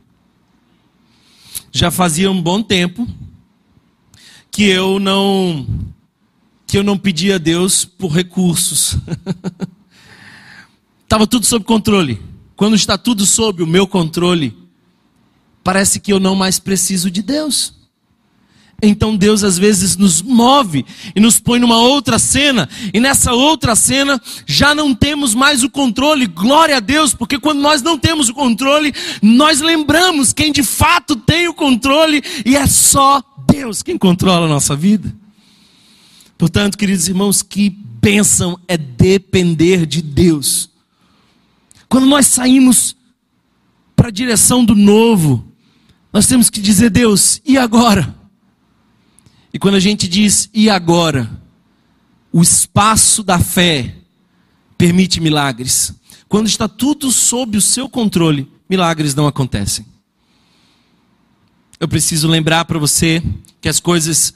Já 1.70 1.90
fazia 1.90 2.30
um 2.30 2.40
bom 2.40 2.62
tempo 2.62 3.06
que 4.50 4.64
eu 4.64 4.98
não 4.98 5.66
que 6.66 6.76
eu 6.76 6.82
não 6.82 6.98
pedia 6.98 7.36
a 7.36 7.38
Deus 7.38 7.84
por 7.84 8.08
recursos. 8.12 8.96
Estava 11.04 11.26
tudo 11.26 11.46
sob 11.46 11.64
controle. 11.64 12.20
Quando 12.54 12.74
está 12.74 12.98
tudo 12.98 13.24
sob 13.24 13.62
o 13.62 13.66
meu 13.66 13.86
controle, 13.86 14.54
parece 15.64 16.00
que 16.00 16.12
eu 16.12 16.20
não 16.20 16.34
mais 16.34 16.58
preciso 16.58 17.10
de 17.10 17.22
Deus. 17.22 17.77
Então 18.80 19.16
Deus 19.16 19.42
às 19.42 19.58
vezes 19.58 19.96
nos 19.96 20.22
move 20.22 20.86
e 21.14 21.18
nos 21.18 21.40
põe 21.40 21.58
numa 21.58 21.78
outra 21.78 22.16
cena, 22.16 22.68
e 22.94 23.00
nessa 23.00 23.32
outra 23.32 23.74
cena 23.74 24.22
já 24.46 24.72
não 24.72 24.94
temos 24.94 25.34
mais 25.34 25.64
o 25.64 25.70
controle. 25.70 26.28
Glória 26.28 26.76
a 26.76 26.80
Deus, 26.80 27.12
porque 27.12 27.40
quando 27.40 27.58
nós 27.58 27.82
não 27.82 27.98
temos 27.98 28.28
o 28.28 28.34
controle, 28.34 28.94
nós 29.20 29.60
lembramos 29.60 30.32
quem 30.32 30.52
de 30.52 30.62
fato 30.62 31.16
tem 31.16 31.48
o 31.48 31.54
controle 31.54 32.22
e 32.46 32.56
é 32.56 32.68
só 32.68 33.20
Deus 33.50 33.82
quem 33.82 33.98
controla 33.98 34.46
a 34.46 34.48
nossa 34.48 34.76
vida. 34.76 35.12
Portanto, 36.36 36.78
queridos 36.78 37.08
irmãos, 37.08 37.42
que 37.42 37.70
bênção 37.70 38.60
é 38.68 38.76
depender 38.76 39.86
de 39.86 40.00
Deus. 40.00 40.70
Quando 41.88 42.06
nós 42.06 42.28
saímos 42.28 42.94
para 43.96 44.06
a 44.06 44.12
direção 44.12 44.64
do 44.64 44.76
novo, 44.76 45.44
nós 46.12 46.28
temos 46.28 46.48
que 46.48 46.60
dizer: 46.60 46.90
Deus, 46.90 47.42
e 47.44 47.58
agora? 47.58 48.17
E 49.52 49.58
quando 49.58 49.76
a 49.76 49.80
gente 49.80 50.06
diz 50.06 50.48
e 50.52 50.68
agora, 50.68 51.30
o 52.32 52.42
espaço 52.42 53.22
da 53.22 53.38
fé 53.38 53.94
permite 54.76 55.20
milagres. 55.20 55.94
Quando 56.28 56.46
está 56.46 56.68
tudo 56.68 57.10
sob 57.10 57.56
o 57.56 57.60
seu 57.60 57.88
controle, 57.88 58.50
milagres 58.68 59.14
não 59.14 59.26
acontecem. 59.26 59.86
Eu 61.80 61.88
preciso 61.88 62.28
lembrar 62.28 62.64
para 62.64 62.78
você 62.78 63.22
que 63.60 63.68
as 63.68 63.80
coisas 63.80 64.34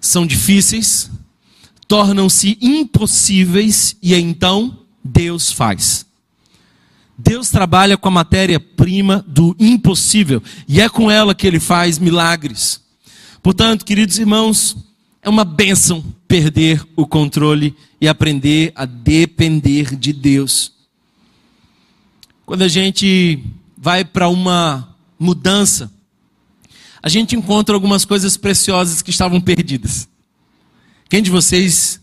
são 0.00 0.26
difíceis, 0.26 1.10
tornam-se 1.86 2.58
impossíveis 2.60 3.96
e 4.02 4.14
então 4.14 4.78
Deus 5.02 5.52
faz. 5.52 6.06
Deus 7.16 7.50
trabalha 7.50 7.96
com 7.96 8.08
a 8.08 8.12
matéria-prima 8.12 9.24
do 9.26 9.54
impossível 9.58 10.42
e 10.66 10.80
é 10.80 10.88
com 10.88 11.10
ela 11.10 11.34
que 11.34 11.46
ele 11.46 11.60
faz 11.60 11.98
milagres. 11.98 12.83
Portanto, 13.44 13.84
queridos 13.84 14.18
irmãos, 14.18 14.74
é 15.20 15.28
uma 15.28 15.44
bênção 15.44 16.02
perder 16.26 16.82
o 16.96 17.06
controle 17.06 17.76
e 18.00 18.08
aprender 18.08 18.72
a 18.74 18.86
depender 18.86 19.96
de 19.96 20.14
Deus. 20.14 20.72
Quando 22.46 22.62
a 22.62 22.68
gente 22.68 23.44
vai 23.76 24.02
para 24.02 24.30
uma 24.30 24.96
mudança, 25.18 25.92
a 27.02 27.08
gente 27.10 27.36
encontra 27.36 27.74
algumas 27.74 28.06
coisas 28.06 28.34
preciosas 28.34 29.02
que 29.02 29.10
estavam 29.10 29.38
perdidas. 29.42 30.08
Quem 31.10 31.22
de 31.22 31.30
vocês 31.30 32.00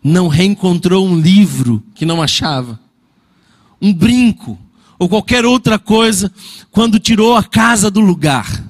não 0.00 0.28
reencontrou 0.28 1.04
um 1.04 1.18
livro 1.18 1.82
que 1.96 2.06
não 2.06 2.22
achava? 2.22 2.78
Um 3.82 3.92
brinco 3.92 4.56
ou 5.00 5.08
qualquer 5.08 5.44
outra 5.44 5.80
coisa 5.80 6.32
quando 6.70 7.00
tirou 7.00 7.34
a 7.34 7.42
casa 7.42 7.90
do 7.90 7.98
lugar? 7.98 8.65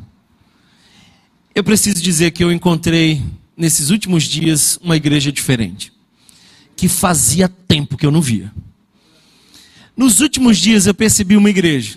Eu 1.56 1.64
preciso 1.64 2.02
dizer 2.02 2.32
que 2.32 2.44
eu 2.44 2.52
encontrei 2.52 3.22
nesses 3.56 3.88
últimos 3.88 4.24
dias 4.24 4.78
uma 4.82 4.94
igreja 4.94 5.32
diferente, 5.32 5.90
que 6.76 6.86
fazia 6.86 7.48
tempo 7.48 7.96
que 7.96 8.04
eu 8.04 8.10
não 8.10 8.20
via. 8.20 8.52
Nos 9.96 10.20
últimos 10.20 10.58
dias 10.58 10.86
eu 10.86 10.92
percebi 10.92 11.34
uma 11.34 11.48
igreja 11.48 11.96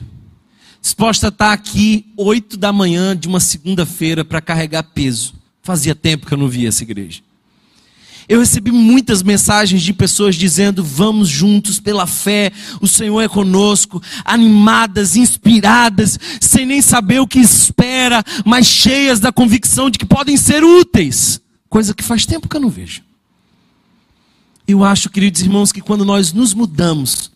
disposta 0.82 1.28
a 1.28 1.30
estar 1.30 1.52
aqui 1.52 2.06
oito 2.15 2.56
da 2.56 2.72
manhã 2.72 3.17
de 3.17 3.28
uma 3.28 3.41
segunda-feira 3.41 4.24
para 4.24 4.39
carregar 4.39 4.82
peso. 4.82 5.34
Fazia 5.62 5.93
tempo 5.93 6.26
que 6.26 6.34
eu 6.34 6.38
não 6.38 6.48
via 6.48 6.69
essa 6.69 6.84
igreja. 6.84 7.22
Eu 8.30 8.42
recebi 8.42 8.72
muitas 8.72 9.24
mensagens 9.24 9.82
de 9.82 9.92
pessoas 9.92 10.36
dizendo: 10.36 10.84
vamos 10.84 11.28
juntos 11.28 11.80
pela 11.80 12.06
fé, 12.06 12.52
o 12.80 12.88
Senhor 12.88 13.20
é 13.22 13.28
conosco, 13.28 14.00
animadas, 14.24 15.15
inspiradas, 15.15 16.20
sem 16.39 16.63
nem 16.63 16.80
saber 16.80 17.20
o 17.20 17.28
que 17.28 17.39
espera, 17.39 18.24
mas 18.46 18.68
cheias 18.68 19.20
da 19.20 19.32
convicção 19.32 19.89
de 19.89 19.98
que 19.98 20.06
podem 20.06 20.38
ser 20.38 20.63
úteis, 20.63 21.42
coisa 21.68 21.92
que 21.92 22.04
faz 22.04 22.28
tempo 22.28 22.48
que 22.48 22.56
eu 22.56 22.62
não 22.62 22.70
vejo. 22.70 23.02
Eu 24.68 24.84
acho, 24.84 25.10
queridos 25.10 25.42
irmãos, 25.42 25.72
que 25.72 25.82
quando 25.82 26.06
nós 26.06 26.32
nos 26.32 26.54
mudamos, 26.54 27.32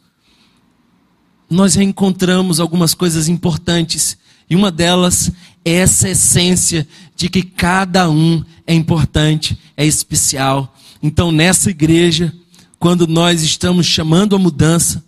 nós 1.50 1.74
reencontramos 1.74 2.60
algumas 2.60 2.94
coisas 2.94 3.28
importantes, 3.28 4.16
e 4.48 4.56
uma 4.56 4.70
delas 4.70 5.32
é 5.66 5.72
essa 5.72 6.08
essência 6.08 6.88
de 7.16 7.30
que 7.30 7.42
cada 7.42 8.08
um 8.12 8.46
é 8.68 8.76
importante, 8.76 9.58
é 9.76 9.84
especial 9.84 10.72
então, 11.04 11.34
nessa 11.34 11.70
igreja, 11.70 12.34
quando 12.80 13.06
nós 13.06 13.42
estamos 13.42 13.86
chamando 13.86 14.38
a 14.38 14.40
mudança, 14.40 15.04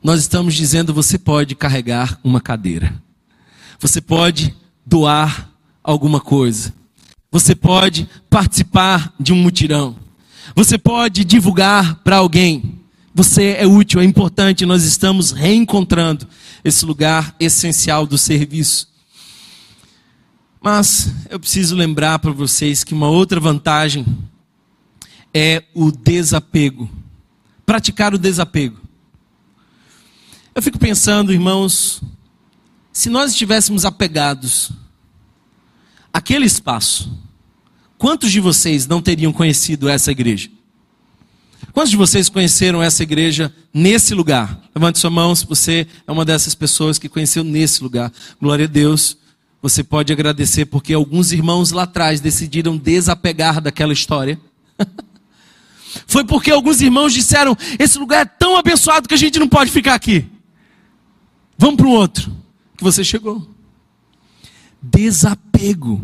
nós 0.00 0.20
estamos 0.20 0.54
dizendo: 0.54 0.94
você 0.94 1.18
pode 1.18 1.56
carregar 1.56 2.16
uma 2.22 2.40
cadeira, 2.40 2.94
você 3.80 4.00
pode 4.00 4.54
doar 4.86 5.50
alguma 5.82 6.20
coisa, 6.20 6.72
você 7.28 7.56
pode 7.56 8.08
participar 8.30 9.12
de 9.18 9.32
um 9.32 9.36
mutirão, 9.36 9.96
você 10.54 10.78
pode 10.78 11.24
divulgar 11.24 11.96
para 12.04 12.18
alguém. 12.18 12.78
Você 13.14 13.56
é 13.58 13.66
útil, 13.66 14.00
é 14.00 14.04
importante, 14.04 14.64
nós 14.64 14.84
estamos 14.84 15.32
reencontrando 15.32 16.26
esse 16.64 16.86
lugar 16.86 17.36
essencial 17.38 18.06
do 18.06 18.16
serviço. 18.16 18.88
Mas 20.62 21.12
eu 21.28 21.38
preciso 21.38 21.76
lembrar 21.76 22.20
para 22.20 22.30
vocês 22.30 22.82
que 22.82 22.94
uma 22.94 23.08
outra 23.10 23.38
vantagem 23.38 24.06
é 25.34 25.64
o 25.74 25.90
desapego. 25.90 26.88
Praticar 27.64 28.14
o 28.14 28.18
desapego. 28.18 28.78
Eu 30.54 30.60
fico 30.60 30.78
pensando, 30.78 31.32
irmãos, 31.32 32.02
se 32.92 33.08
nós 33.08 33.30
estivéssemos 33.30 33.84
apegados 33.84 34.70
àquele 36.12 36.44
espaço, 36.44 37.10
quantos 37.96 38.30
de 38.30 38.40
vocês 38.40 38.86
não 38.86 39.00
teriam 39.00 39.32
conhecido 39.32 39.88
essa 39.88 40.10
igreja? 40.10 40.50
Quantos 41.72 41.90
de 41.90 41.96
vocês 41.96 42.28
conheceram 42.28 42.82
essa 42.82 43.02
igreja 43.02 43.54
nesse 43.72 44.14
lugar? 44.14 44.60
Levante 44.74 44.98
sua 44.98 45.08
mão 45.08 45.34
se 45.34 45.46
você 45.46 45.86
é 46.06 46.12
uma 46.12 46.24
dessas 46.24 46.54
pessoas 46.54 46.98
que 46.98 47.08
conheceu 47.08 47.42
nesse 47.42 47.82
lugar. 47.82 48.12
Glória 48.38 48.66
a 48.66 48.68
Deus. 48.68 49.16
Você 49.62 49.82
pode 49.82 50.12
agradecer 50.12 50.66
porque 50.66 50.92
alguns 50.92 51.32
irmãos 51.32 51.70
lá 51.70 51.84
atrás 51.84 52.20
decidiram 52.20 52.76
desapegar 52.76 53.60
daquela 53.60 53.92
história. 53.92 54.38
Foi 56.06 56.24
porque 56.24 56.50
alguns 56.50 56.80
irmãos 56.80 57.12
disseram: 57.12 57.56
esse 57.78 57.98
lugar 57.98 58.22
é 58.22 58.24
tão 58.24 58.56
abençoado 58.56 59.08
que 59.08 59.14
a 59.14 59.18
gente 59.18 59.38
não 59.38 59.48
pode 59.48 59.70
ficar 59.70 59.94
aqui. 59.94 60.26
Vamos 61.56 61.76
para 61.76 61.86
o 61.86 61.90
outro. 61.90 62.34
Que 62.76 62.84
você 62.84 63.04
chegou. 63.04 63.46
Desapego. 64.80 66.00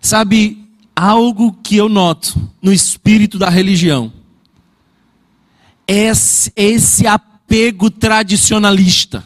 Sabe, 0.00 0.62
algo 0.94 1.52
que 1.62 1.76
eu 1.76 1.88
noto 1.88 2.50
no 2.60 2.72
espírito 2.72 3.38
da 3.38 3.48
religião 3.48 4.12
é 5.86 6.10
esse 6.56 7.06
apego 7.06 7.90
tradicionalista. 7.90 9.24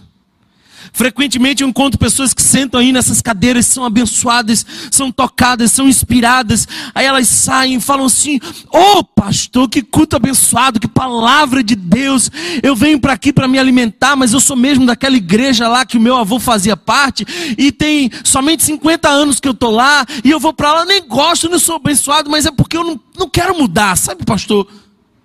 Frequentemente 0.92 1.62
eu 1.62 1.68
encontro 1.68 1.98
pessoas 1.98 2.32
que 2.32 2.42
sentam 2.42 2.80
aí 2.80 2.92
nessas 2.92 3.20
cadeiras, 3.20 3.66
são 3.66 3.84
abençoadas, 3.84 4.64
são 4.90 5.10
tocadas, 5.10 5.72
são 5.72 5.88
inspiradas. 5.88 6.66
Aí 6.94 7.06
elas 7.06 7.28
saem 7.28 7.76
e 7.76 7.80
falam 7.80 8.06
assim: 8.06 8.40
Ô 8.72 8.98
oh, 8.98 9.04
pastor, 9.04 9.68
que 9.68 9.82
culto 9.82 10.16
abençoado, 10.16 10.80
que 10.80 10.88
palavra 10.88 11.62
de 11.62 11.74
Deus. 11.74 12.30
Eu 12.62 12.74
venho 12.74 13.00
para 13.00 13.12
aqui 13.12 13.32
para 13.32 13.48
me 13.48 13.58
alimentar, 13.58 14.16
mas 14.16 14.32
eu 14.32 14.40
sou 14.40 14.56
mesmo 14.56 14.86
daquela 14.86 15.16
igreja 15.16 15.68
lá 15.68 15.84
que 15.84 15.96
o 15.96 16.00
meu 16.00 16.16
avô 16.16 16.38
fazia 16.38 16.76
parte, 16.76 17.26
e 17.58 17.70
tem 17.72 18.10
somente 18.24 18.62
50 18.64 19.08
anos 19.08 19.40
que 19.40 19.48
eu 19.48 19.52
estou 19.52 19.70
lá, 19.70 20.06
e 20.24 20.30
eu 20.30 20.40
vou 20.40 20.52
para 20.52 20.72
lá, 20.72 20.84
nem 20.84 21.06
gosto, 21.06 21.48
não 21.48 21.58
sou 21.58 21.76
abençoado, 21.76 22.30
mas 22.30 22.46
é 22.46 22.50
porque 22.50 22.76
eu 22.76 22.84
não, 22.84 23.00
não 23.16 23.28
quero 23.28 23.58
mudar, 23.58 23.96
sabe, 23.96 24.24
pastor? 24.24 24.66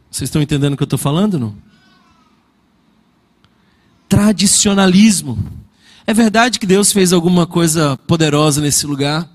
Vocês 0.10 0.28
estão 0.28 0.42
entendendo 0.42 0.74
o 0.74 0.78
que 0.78 0.84
eu 0.84 0.86
estou 0.86 1.00
falando, 1.00 1.40
não? 1.40 1.71
Tradicionalismo. 4.12 5.38
É 6.06 6.14
verdade 6.14 6.60
que 6.60 6.66
Deus 6.66 6.92
fez 6.92 7.14
alguma 7.14 7.48
coisa 7.48 7.98
poderosa 8.06 8.60
nesse 8.60 8.86
lugar. 8.86 9.26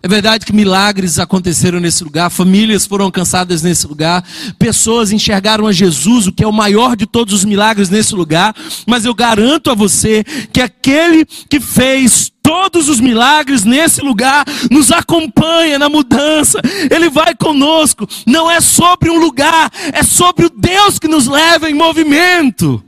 É 0.00 0.06
verdade 0.06 0.46
que 0.46 0.52
milagres 0.52 1.18
aconteceram 1.18 1.80
nesse 1.80 2.04
lugar, 2.04 2.30
famílias 2.30 2.86
foram 2.86 3.06
alcançadas 3.06 3.62
nesse 3.62 3.88
lugar, 3.88 4.24
pessoas 4.60 5.10
enxergaram 5.10 5.66
a 5.66 5.72
Jesus, 5.72 6.28
o 6.28 6.32
que 6.32 6.44
é 6.44 6.46
o 6.46 6.52
maior 6.52 6.94
de 6.94 7.04
todos 7.04 7.34
os 7.34 7.44
milagres 7.44 7.90
nesse 7.90 8.14
lugar, 8.14 8.54
mas 8.86 9.04
eu 9.04 9.12
garanto 9.12 9.72
a 9.72 9.74
você 9.74 10.22
que 10.52 10.60
aquele 10.60 11.26
que 11.26 11.58
fez 11.58 12.30
todos 12.40 12.88
os 12.88 13.00
milagres 13.00 13.64
nesse 13.64 14.02
lugar 14.02 14.44
nos 14.70 14.92
acompanha 14.92 15.80
na 15.80 15.88
mudança, 15.88 16.60
ele 16.88 17.10
vai 17.10 17.34
conosco. 17.34 18.06
Não 18.24 18.48
é 18.48 18.60
sobre 18.60 19.10
um 19.10 19.18
lugar, 19.18 19.68
é 19.92 20.04
sobre 20.04 20.46
o 20.46 20.50
Deus 20.50 21.00
que 21.00 21.08
nos 21.08 21.26
leva 21.26 21.68
em 21.68 21.74
movimento. 21.74 22.84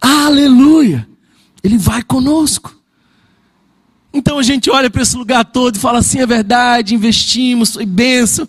Aleluia! 0.00 1.08
Ele 1.62 1.76
vai 1.76 2.02
conosco. 2.02 2.76
Então 4.12 4.38
a 4.38 4.42
gente 4.42 4.70
olha 4.70 4.88
para 4.90 5.02
esse 5.02 5.16
lugar 5.16 5.44
todo 5.44 5.76
e 5.76 5.80
fala 5.80 5.98
assim: 5.98 6.18
é 6.18 6.26
verdade, 6.26 6.94
investimos, 6.94 7.74
foi 7.74 7.86
bênção. 7.86 8.48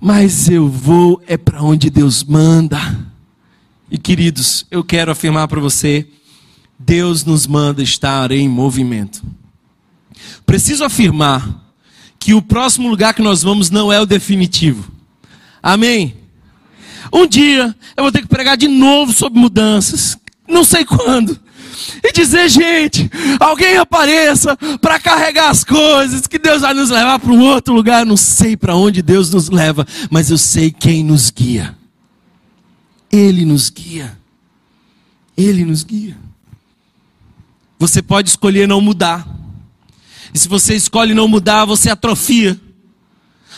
Mas 0.00 0.48
eu 0.48 0.68
vou 0.68 1.22
é 1.26 1.36
para 1.36 1.62
onde 1.62 1.90
Deus 1.90 2.24
manda. 2.24 2.78
E 3.90 3.98
queridos, 3.98 4.66
eu 4.70 4.82
quero 4.82 5.10
afirmar 5.10 5.48
para 5.48 5.60
você: 5.60 6.06
Deus 6.78 7.24
nos 7.24 7.46
manda 7.46 7.82
estar 7.82 8.32
em 8.32 8.48
movimento. 8.48 9.22
Preciso 10.44 10.84
afirmar 10.84 11.64
que 12.18 12.34
o 12.34 12.42
próximo 12.42 12.88
lugar 12.88 13.14
que 13.14 13.22
nós 13.22 13.42
vamos 13.42 13.70
não 13.70 13.92
é 13.92 14.00
o 14.00 14.06
definitivo. 14.06 14.90
Amém? 15.62 16.14
Um 17.12 17.26
dia 17.26 17.74
eu 17.96 18.02
vou 18.02 18.12
ter 18.12 18.20
que 18.20 18.28
pregar 18.28 18.56
de 18.56 18.68
novo 18.68 19.12
sobre 19.12 19.38
mudanças. 19.38 20.18
Não 20.48 20.64
sei 20.64 20.84
quando. 20.84 21.38
E 22.02 22.12
dizer, 22.12 22.48
gente, 22.48 23.10
alguém 23.38 23.76
apareça 23.76 24.56
para 24.80 24.98
carregar 24.98 25.50
as 25.50 25.62
coisas, 25.62 26.26
que 26.26 26.38
Deus 26.38 26.62
vai 26.62 26.72
nos 26.74 26.90
levar 26.90 27.18
para 27.18 27.32
um 27.32 27.40
outro 27.40 27.74
lugar. 27.74 28.00
Eu 28.00 28.06
não 28.06 28.16
sei 28.16 28.56
para 28.56 28.74
onde 28.74 29.02
Deus 29.02 29.30
nos 29.30 29.48
leva, 29.50 29.86
mas 30.10 30.30
eu 30.30 30.38
sei 30.38 30.70
quem 30.70 31.04
nos 31.04 31.30
guia. 31.30 31.76
Ele 33.10 33.44
nos 33.44 33.70
guia. 33.70 34.18
Ele 35.36 35.64
nos 35.64 35.84
guia. 35.84 36.16
Você 37.78 38.00
pode 38.00 38.30
escolher 38.30 38.66
não 38.66 38.80
mudar. 38.80 39.26
E 40.32 40.38
se 40.38 40.48
você 40.48 40.74
escolhe 40.74 41.14
não 41.14 41.28
mudar, 41.28 41.64
você 41.64 41.90
atrofia. 41.90 42.58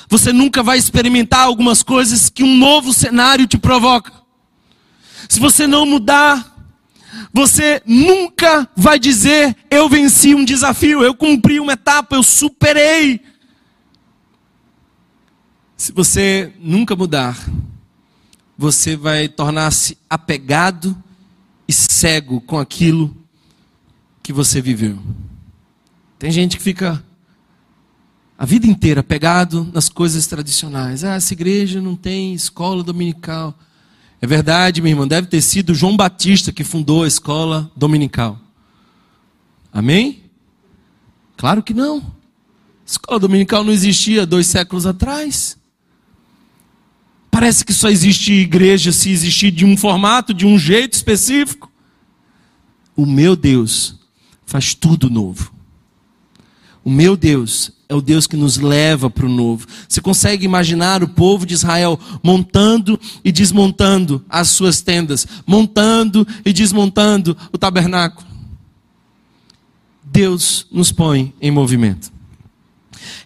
Você 0.08 0.32
nunca 0.32 0.62
vai 0.62 0.78
experimentar 0.78 1.40
algumas 1.40 1.82
coisas 1.82 2.28
que 2.28 2.42
um 2.42 2.56
novo 2.56 2.92
cenário 2.92 3.46
te 3.46 3.58
provoca. 3.58 4.12
Se 5.28 5.38
você 5.38 5.66
não 5.66 5.84
mudar, 5.84 6.57
você 7.32 7.82
nunca 7.86 8.68
vai 8.76 8.98
dizer: 8.98 9.56
Eu 9.70 9.88
venci 9.88 10.34
um 10.34 10.44
desafio, 10.44 11.02
eu 11.02 11.14
cumpri 11.14 11.60
uma 11.60 11.72
etapa, 11.72 12.16
eu 12.16 12.22
superei. 12.22 13.20
Se 15.76 15.92
você 15.92 16.52
nunca 16.58 16.96
mudar, 16.96 17.38
você 18.56 18.96
vai 18.96 19.28
tornar-se 19.28 19.96
apegado 20.10 20.96
e 21.68 21.72
cego 21.72 22.40
com 22.40 22.58
aquilo 22.58 23.16
que 24.22 24.32
você 24.32 24.60
viveu. 24.60 24.98
Tem 26.18 26.32
gente 26.32 26.56
que 26.56 26.62
fica 26.62 27.02
a 28.36 28.44
vida 28.44 28.66
inteira 28.66 29.02
pegado 29.02 29.68
nas 29.72 29.88
coisas 29.88 30.26
tradicionais. 30.26 31.04
Ah, 31.04 31.14
essa 31.14 31.32
igreja 31.32 31.80
não 31.80 31.94
tem 31.94 32.34
escola 32.34 32.82
dominical. 32.82 33.56
É 34.20 34.26
verdade, 34.26 34.80
minha 34.80 34.92
irmã, 34.92 35.06
deve 35.06 35.28
ter 35.28 35.40
sido 35.40 35.74
João 35.74 35.96
Batista 35.96 36.52
que 36.52 36.64
fundou 36.64 37.04
a 37.04 37.08
escola 37.08 37.70
dominical. 37.76 38.38
Amém? 39.72 40.24
Claro 41.36 41.62
que 41.62 41.72
não. 41.72 42.14
escola 42.84 43.20
dominical 43.20 43.62
não 43.62 43.72
existia 43.72 44.26
dois 44.26 44.48
séculos 44.48 44.86
atrás. 44.86 45.56
Parece 47.30 47.64
que 47.64 47.72
só 47.72 47.88
existe 47.88 48.32
igreja 48.32 48.90
se 48.90 49.10
existir 49.10 49.52
de 49.52 49.64
um 49.64 49.76
formato, 49.76 50.34
de 50.34 50.44
um 50.44 50.58
jeito 50.58 50.94
específico. 50.94 51.70
O 52.96 53.06
meu 53.06 53.36
Deus 53.36 53.94
faz 54.44 54.74
tudo 54.74 55.08
novo. 55.08 55.52
O 56.82 56.90
meu 56.90 57.16
Deus 57.16 57.70
é 57.88 57.94
o 57.94 58.02
Deus 58.02 58.26
que 58.26 58.36
nos 58.36 58.58
leva 58.58 59.08
para 59.08 59.24
o 59.24 59.30
novo. 59.30 59.66
Você 59.88 60.00
consegue 60.00 60.44
imaginar 60.44 61.02
o 61.02 61.08
povo 61.08 61.46
de 61.46 61.54
Israel 61.54 61.98
montando 62.22 63.00
e 63.24 63.32
desmontando 63.32 64.22
as 64.28 64.48
suas 64.50 64.82
tendas, 64.82 65.26
montando 65.46 66.26
e 66.44 66.52
desmontando 66.52 67.36
o 67.50 67.56
tabernáculo? 67.56 68.26
Deus 70.04 70.66
nos 70.70 70.92
põe 70.92 71.32
em 71.40 71.50
movimento. 71.50 72.12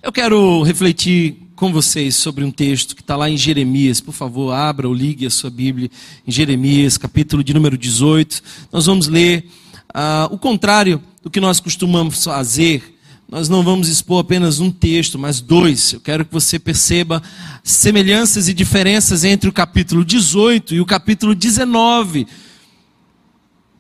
Eu 0.01 0.13
quero 0.13 0.63
refletir 0.63 1.39
com 1.57 1.73
vocês 1.73 2.17
sobre 2.17 2.45
um 2.45 2.51
texto 2.51 2.95
que 2.95 3.03
está 3.03 3.17
lá 3.17 3.29
em 3.29 3.37
Jeremias. 3.37 4.01
Por 4.01 4.13
favor, 4.13 4.53
abra 4.53 4.87
ou 4.87 4.95
ligue 4.95 5.27
a 5.27 5.31
sua 5.31 5.51
Bíblia 5.51 5.91
em 6.27 6.31
Jeremias, 6.31 6.97
capítulo 6.97 7.43
de 7.43 7.55
número 7.55 7.77
18. 7.77 8.43
Nós 8.73 8.87
vamos 8.87 9.09
ler 9.09 9.47
uh, 9.91 10.33
o 10.33 10.39
contrário 10.39 11.03
do 11.23 11.31
que 11.31 11.41
nós 11.41 11.61
costumamos 11.61 12.25
fazer 12.25 12.92
nós 13.33 13.49
não 13.49 13.63
vamos 13.63 13.89
expor 13.89 14.21
apenas 14.21 14.61
um 14.61 14.71
texto, 14.71 15.19
mas 15.19 15.41
dois. 15.41 15.95
Eu 15.95 16.01
quero 16.01 16.23
que 16.23 16.31
você 16.31 16.59
perceba 16.59 17.23
semelhanças 17.65 18.47
e 18.47 18.53
diferenças 18.53 19.25
entre 19.25 19.49
o 19.49 19.53
capítulo 19.53 20.05
18 20.05 20.75
e 20.75 20.81
o 20.83 20.85
capítulo 20.85 21.35
19 21.35 22.27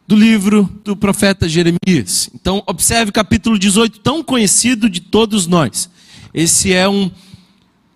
do 0.08 0.16
livro 0.16 0.64
do 0.82 0.96
profeta 0.96 1.46
Jeremias. 1.46 2.30
Então, 2.34 2.62
observe 2.66 3.10
o 3.10 3.12
capítulo 3.12 3.58
18, 3.58 4.00
tão 4.00 4.24
conhecido 4.24 4.88
de 4.88 5.02
todos 5.02 5.46
nós. 5.46 5.90
Esse 6.32 6.72
é 6.72 6.88
um 6.88 7.10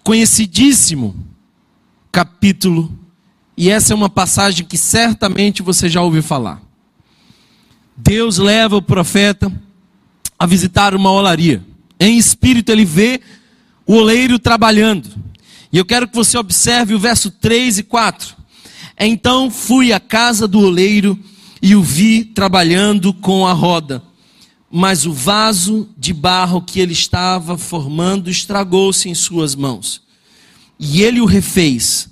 conhecidíssimo 0.04 1.16
capítulo, 2.12 2.94
e 3.56 3.70
essa 3.70 3.94
é 3.94 3.96
uma 3.96 4.10
passagem 4.10 4.66
que 4.66 4.76
certamente 4.76 5.62
você 5.62 5.88
já 5.88 6.02
ouviu 6.02 6.22
falar. 6.22 6.60
Deus 7.96 8.36
leva 8.36 8.76
o 8.76 8.82
profeta 8.82 9.50
a 10.38 10.46
visitar 10.46 10.94
uma 10.94 11.10
olaria. 11.10 11.62
Em 11.98 12.18
espírito, 12.18 12.70
ele 12.70 12.84
vê 12.84 13.20
o 13.86 13.94
oleiro 13.94 14.38
trabalhando. 14.38 15.08
E 15.72 15.78
eu 15.78 15.84
quero 15.84 16.08
que 16.08 16.14
você 16.14 16.36
observe 16.36 16.94
o 16.94 16.98
verso 16.98 17.30
3 17.30 17.78
e 17.78 17.82
4. 17.82 18.36
Então 18.98 19.50
fui 19.50 19.92
à 19.92 20.00
casa 20.00 20.48
do 20.48 20.58
oleiro 20.60 21.18
e 21.60 21.74
o 21.74 21.82
vi 21.82 22.24
trabalhando 22.24 23.12
com 23.12 23.46
a 23.46 23.52
roda. 23.52 24.02
Mas 24.70 25.06
o 25.06 25.12
vaso 25.12 25.88
de 25.96 26.12
barro 26.12 26.60
que 26.60 26.80
ele 26.80 26.92
estava 26.92 27.56
formando 27.56 28.30
estragou-se 28.30 29.08
em 29.08 29.14
suas 29.14 29.54
mãos. 29.54 30.02
E 30.78 31.02
ele 31.02 31.20
o 31.20 31.24
refez, 31.24 32.08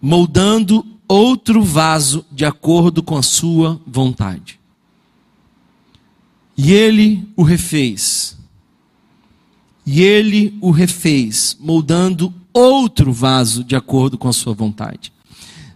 moldando 0.00 0.84
outro 1.08 1.62
vaso 1.62 2.24
de 2.30 2.44
acordo 2.44 3.02
com 3.02 3.16
a 3.16 3.22
sua 3.22 3.80
vontade. 3.86 4.55
E 6.56 6.72
ele 6.72 7.28
o 7.36 7.42
refez. 7.42 8.36
E 9.84 10.02
ele 10.02 10.56
o 10.60 10.70
refez, 10.70 11.56
moldando 11.60 12.34
outro 12.52 13.12
vaso 13.12 13.62
de 13.62 13.76
acordo 13.76 14.16
com 14.16 14.28
a 14.28 14.32
sua 14.32 14.54
vontade. 14.54 15.12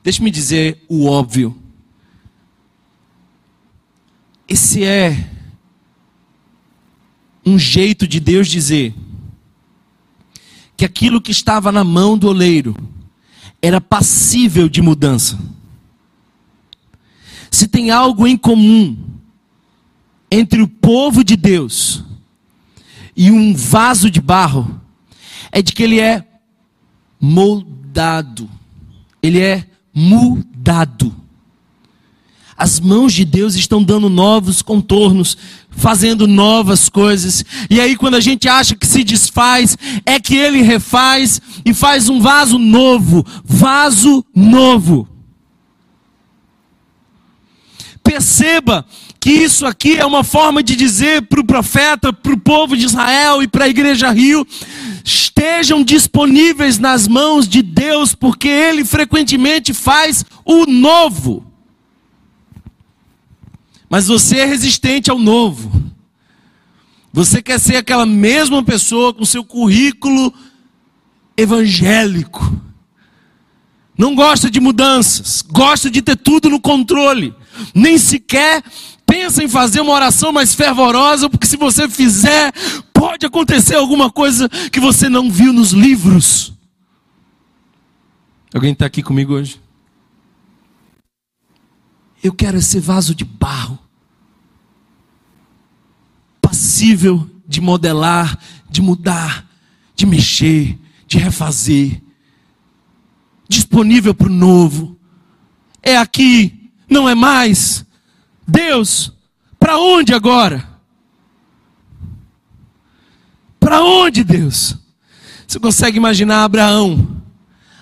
Deixe-me 0.03 0.31
dizer 0.31 0.83
o 0.89 1.07
óbvio. 1.07 1.57
Esse 4.49 4.83
é 4.83 5.31
um 7.45 7.59
jeito 7.59 8.07
de 8.09 8.19
Deus 8.19 8.49
dizer 8.49 8.95
que 10.77 10.85
aquilo 10.85 11.21
que 11.21 11.31
estava 11.31 11.71
na 11.71 11.85
mão 11.85 12.17
do 12.17 12.29
oleiro 12.29 12.75
era 13.61 13.81
passível 13.81 14.69
de 14.69 14.81
mudança. 14.81 15.39
Se 17.51 17.69
tem 17.69 17.91
algo 17.91 18.27
em 18.27 18.37
comum 18.37 18.97
entre 20.31 20.63
o 20.63 20.69
povo 20.69 21.25
de 21.25 21.37
Deus 21.37 22.05
e 23.17 23.31
um 23.31 23.55
vaso 23.55 24.11
de 24.11 24.21
barro 24.21 24.81
é 25.51 25.61
de 25.61 25.73
que 25.73 25.83
ele 25.83 25.99
é 25.99 26.25
moldado, 27.21 28.49
ele 29.23 29.41
é 29.41 29.67
mudado. 29.93 31.15
As 32.57 32.79
mãos 32.79 33.15
de 33.15 33.25
Deus 33.25 33.55
estão 33.55 33.83
dando 33.83 34.11
novos 34.11 34.61
contornos, 34.61 35.37
fazendo 35.71 36.27
novas 36.27 36.91
coisas. 36.91 37.43
E 37.71 37.81
aí, 37.81 37.97
quando 37.97 38.17
a 38.17 38.21
gente 38.21 38.49
acha 38.49 38.77
que 38.77 38.87
se 38.87 39.03
desfaz, 39.03 39.79
é 40.05 40.21
que 40.21 40.37
ele 40.37 40.61
refaz 40.61 41.41
e 41.65 41.73
faz 41.73 42.11
um 42.11 42.21
vaso 42.21 42.59
novo 42.59 43.25
vaso 43.43 44.25
novo. 44.35 45.09
Perceba 48.03 48.85
que 49.21 49.31
isso 49.31 49.67
aqui 49.67 49.99
é 49.99 50.07
uma 50.07 50.25
forma 50.25 50.63
de 50.63 50.75
dizer 50.75 51.23
para 51.23 51.41
o 51.41 51.45
profeta, 51.45 52.11
para 52.11 52.33
o 52.33 52.41
povo 52.41 52.75
de 52.75 52.87
Israel 52.87 53.43
e 53.43 53.49
para 53.49 53.67
a 53.67 53.69
igreja 53.69 54.11
Rio: 54.11 54.47
estejam 55.05 55.85
disponíveis 55.85 56.79
nas 56.79 57.07
mãos 57.07 57.47
de 57.47 57.61
Deus, 57.61 58.15
porque 58.15 58.49
Ele 58.49 58.83
frequentemente 58.83 59.75
faz 59.75 60.25
o 60.45 60.65
novo. 60.65 61.45
Mas 63.91 64.07
você 64.07 64.39
é 64.39 64.45
resistente 64.47 65.11
ao 65.11 65.19
novo. 65.19 65.71
Você 67.13 67.43
quer 67.43 67.59
ser 67.59 67.77
aquela 67.77 68.07
mesma 68.07 68.63
pessoa 68.63 69.13
com 69.13 69.25
seu 69.25 69.45
currículo 69.45 70.33
evangélico. 71.37 72.59
Não 73.99 74.15
gosta 74.15 74.49
de 74.49 74.61
mudanças, 74.61 75.43
gosta 75.43 75.91
de 75.91 76.01
ter 76.01 76.17
tudo 76.17 76.49
no 76.49 76.61
controle. 76.61 77.35
Nem 77.75 77.99
sequer 77.99 78.63
pensa 79.11 79.43
em 79.43 79.49
fazer 79.49 79.81
uma 79.81 79.93
oração 79.93 80.31
mais 80.31 80.55
fervorosa, 80.55 81.29
porque 81.29 81.45
se 81.45 81.57
você 81.57 81.89
fizer, 81.89 82.53
pode 82.95 83.27
acontecer 83.27 83.75
alguma 83.75 84.09
coisa 84.09 84.49
que 84.71 84.79
você 84.79 85.09
não 85.09 85.29
viu 85.29 85.53
nos 85.53 85.73
livros. 85.73 86.53
Alguém 88.55 88.73
está 88.73 88.87
aqui 88.87 89.03
comigo 89.03 89.35
hoje? 89.35 89.61
Eu 92.23 92.33
quero 92.33 92.63
ser 92.63 92.79
vaso 92.79 93.13
de 93.13 93.25
barro, 93.25 93.81
passível 96.41 97.29
de 97.49 97.61
modelar, 97.61 98.39
de 98.71 98.81
mudar, 98.81 99.45
de 99.97 100.07
mexer, 100.07 100.79
de 101.09 101.19
refazer, 101.19 102.01
disponível 103.49 104.15
para 104.15 104.29
o 104.29 104.33
novo. 104.33 104.97
É 105.83 105.97
aqui, 105.97 106.71
não 106.89 107.09
é 107.09 107.15
mais. 107.17 107.85
Deus, 108.51 109.13
para 109.59 109.79
onde 109.79 110.13
agora? 110.13 110.69
Para 113.61 113.83
onde, 113.83 114.25
Deus? 114.25 114.77
Você 115.47 115.61
consegue 115.61 115.97
imaginar 115.97 116.43
Abraão? 116.43 117.23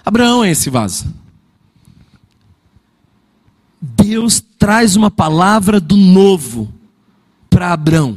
Abraão 0.05 0.45
é 0.45 0.51
esse 0.51 0.69
vaso. 0.69 1.13
Deus 3.81 4.43
traz 4.59 4.97
uma 4.97 5.11
palavra 5.11 5.81
do 5.81 5.97
novo 5.97 6.73
para 7.49 7.73
Abraão. 7.73 8.17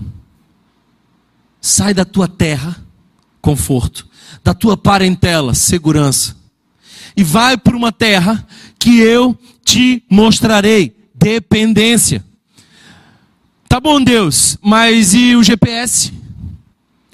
Sai 1.62 1.94
da 1.94 2.04
tua 2.04 2.28
terra, 2.28 2.84
conforto, 3.42 4.08
da 4.44 4.54
tua 4.54 4.76
parentela, 4.76 5.54
segurança, 5.54 6.36
e 7.16 7.24
vai 7.24 7.58
para 7.58 7.78
uma 7.78 7.92
terra 7.92 8.46
que 8.80 9.00
eu 9.00 9.38
te 9.64 10.04
mostrarei, 10.10 10.96
dependência. 11.14 12.26
Tá 13.72 13.80
bom, 13.80 14.04
Deus, 14.04 14.58
mas 14.62 15.14
e 15.14 15.34
o 15.34 15.42
GPS? 15.42 16.12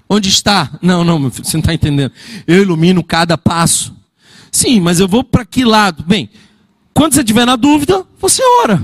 Onde 0.09 0.27
está? 0.27 0.71
Não, 0.81 1.03
não, 1.03 1.19
meu 1.19 1.29
filho, 1.29 1.45
você 1.45 1.55
não 1.55 1.61
está 1.61 1.71
entendendo. 1.71 2.11
Eu 2.47 2.63
ilumino 2.63 3.03
cada 3.03 3.37
passo. 3.37 3.95
Sim, 4.51 4.79
mas 4.79 4.99
eu 4.99 5.07
vou 5.07 5.23
para 5.23 5.45
que 5.45 5.63
lado? 5.63 6.03
Bem, 6.03 6.31
quando 6.95 7.13
você 7.13 7.19
estiver 7.19 7.45
na 7.45 7.55
dúvida, 7.55 8.03
você 8.19 8.41
ora. 8.63 8.83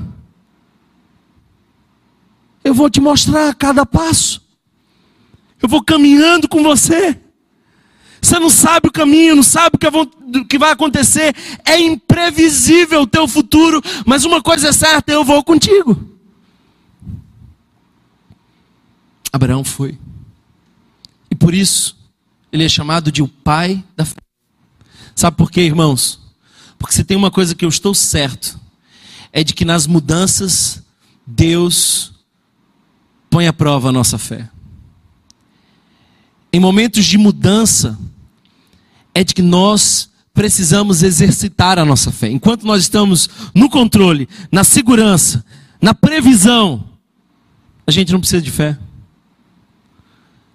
Eu 2.63 2.75
vou 2.75 2.91
te 2.91 3.01
mostrar 3.01 3.55
cada 3.55 3.87
passo. 3.87 4.47
Eu 5.59 5.67
vou 5.67 5.83
caminhando 5.83 6.47
com 6.47 6.61
você. 6.61 7.19
Você 8.21 8.37
não 8.37 8.51
sabe 8.51 8.89
o 8.89 8.91
caminho, 8.91 9.37
não 9.37 9.41
sabe 9.41 9.77
o 9.77 10.45
que 10.45 10.59
vai 10.59 10.69
acontecer. 10.69 11.35
É 11.65 11.79
imprevisível 11.79 13.01
o 13.01 13.07
teu 13.07 13.27
futuro, 13.27 13.81
mas 14.05 14.25
uma 14.25 14.43
coisa 14.43 14.67
é 14.67 14.71
certa, 14.71 15.11
eu 15.11 15.23
vou 15.23 15.43
contigo. 15.43 16.12
Abraão 19.33 19.63
foi. 19.63 19.97
E 21.31 21.35
por 21.35 21.55
isso, 21.55 21.97
ele 22.51 22.63
é 22.63 22.69
chamado 22.69 23.11
de 23.11 23.23
o 23.23 23.27
pai 23.27 23.83
da 23.97 24.05
fé. 24.05 24.21
Sabe 25.15 25.35
por 25.35 25.49
quê, 25.49 25.61
irmãos? 25.61 26.19
Porque 26.77 26.93
se 26.93 27.03
tem 27.03 27.17
uma 27.17 27.31
coisa 27.31 27.55
que 27.55 27.65
eu 27.65 27.69
estou 27.69 27.95
certo, 27.95 28.59
é 29.31 29.43
de 29.43 29.55
que 29.55 29.65
nas 29.65 29.87
mudanças, 29.87 30.83
Deus 31.25 32.13
põe 33.29 33.47
à 33.47 33.53
prova 33.53 33.89
a 33.89 33.91
nossa 33.91 34.19
fé. 34.19 34.47
Em 36.51 36.59
momentos 36.59 37.03
de 37.05 37.17
mudança, 37.17 37.97
é 39.15 39.23
de 39.23 39.33
que 39.33 39.41
nós 39.41 40.11
precisamos 40.33 41.01
exercitar 41.01 41.79
a 41.79 41.85
nossa 41.85 42.11
fé. 42.11 42.29
Enquanto 42.29 42.65
nós 42.65 42.83
estamos 42.83 43.27
no 43.55 43.69
controle, 43.69 44.29
na 44.51 44.63
segurança, 44.63 45.43
na 45.81 45.95
previsão, 45.95 46.87
a 47.87 47.91
gente 47.91 48.11
não 48.11 48.19
precisa 48.19 48.41
de 48.41 48.51
fé. 48.51 48.77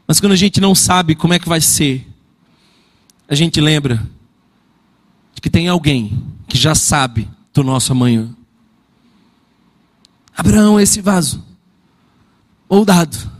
Mas 0.08 0.18
quando 0.18 0.32
a 0.32 0.36
gente 0.36 0.58
não 0.58 0.74
sabe 0.74 1.14
como 1.14 1.34
é 1.34 1.38
que 1.38 1.46
vai 1.48 1.60
ser, 1.60 2.08
a 3.28 3.34
gente 3.34 3.60
lembra 3.60 4.02
de 5.34 5.42
que 5.42 5.50
tem 5.50 5.68
alguém 5.68 6.24
que 6.48 6.56
já 6.56 6.74
sabe 6.74 7.28
do 7.52 7.62
nosso 7.62 7.92
amanhã. 7.92 8.34
Abraão 10.34 10.80
esse 10.80 11.02
vaso, 11.02 11.44
ou 12.70 12.86
dado, 12.86 13.30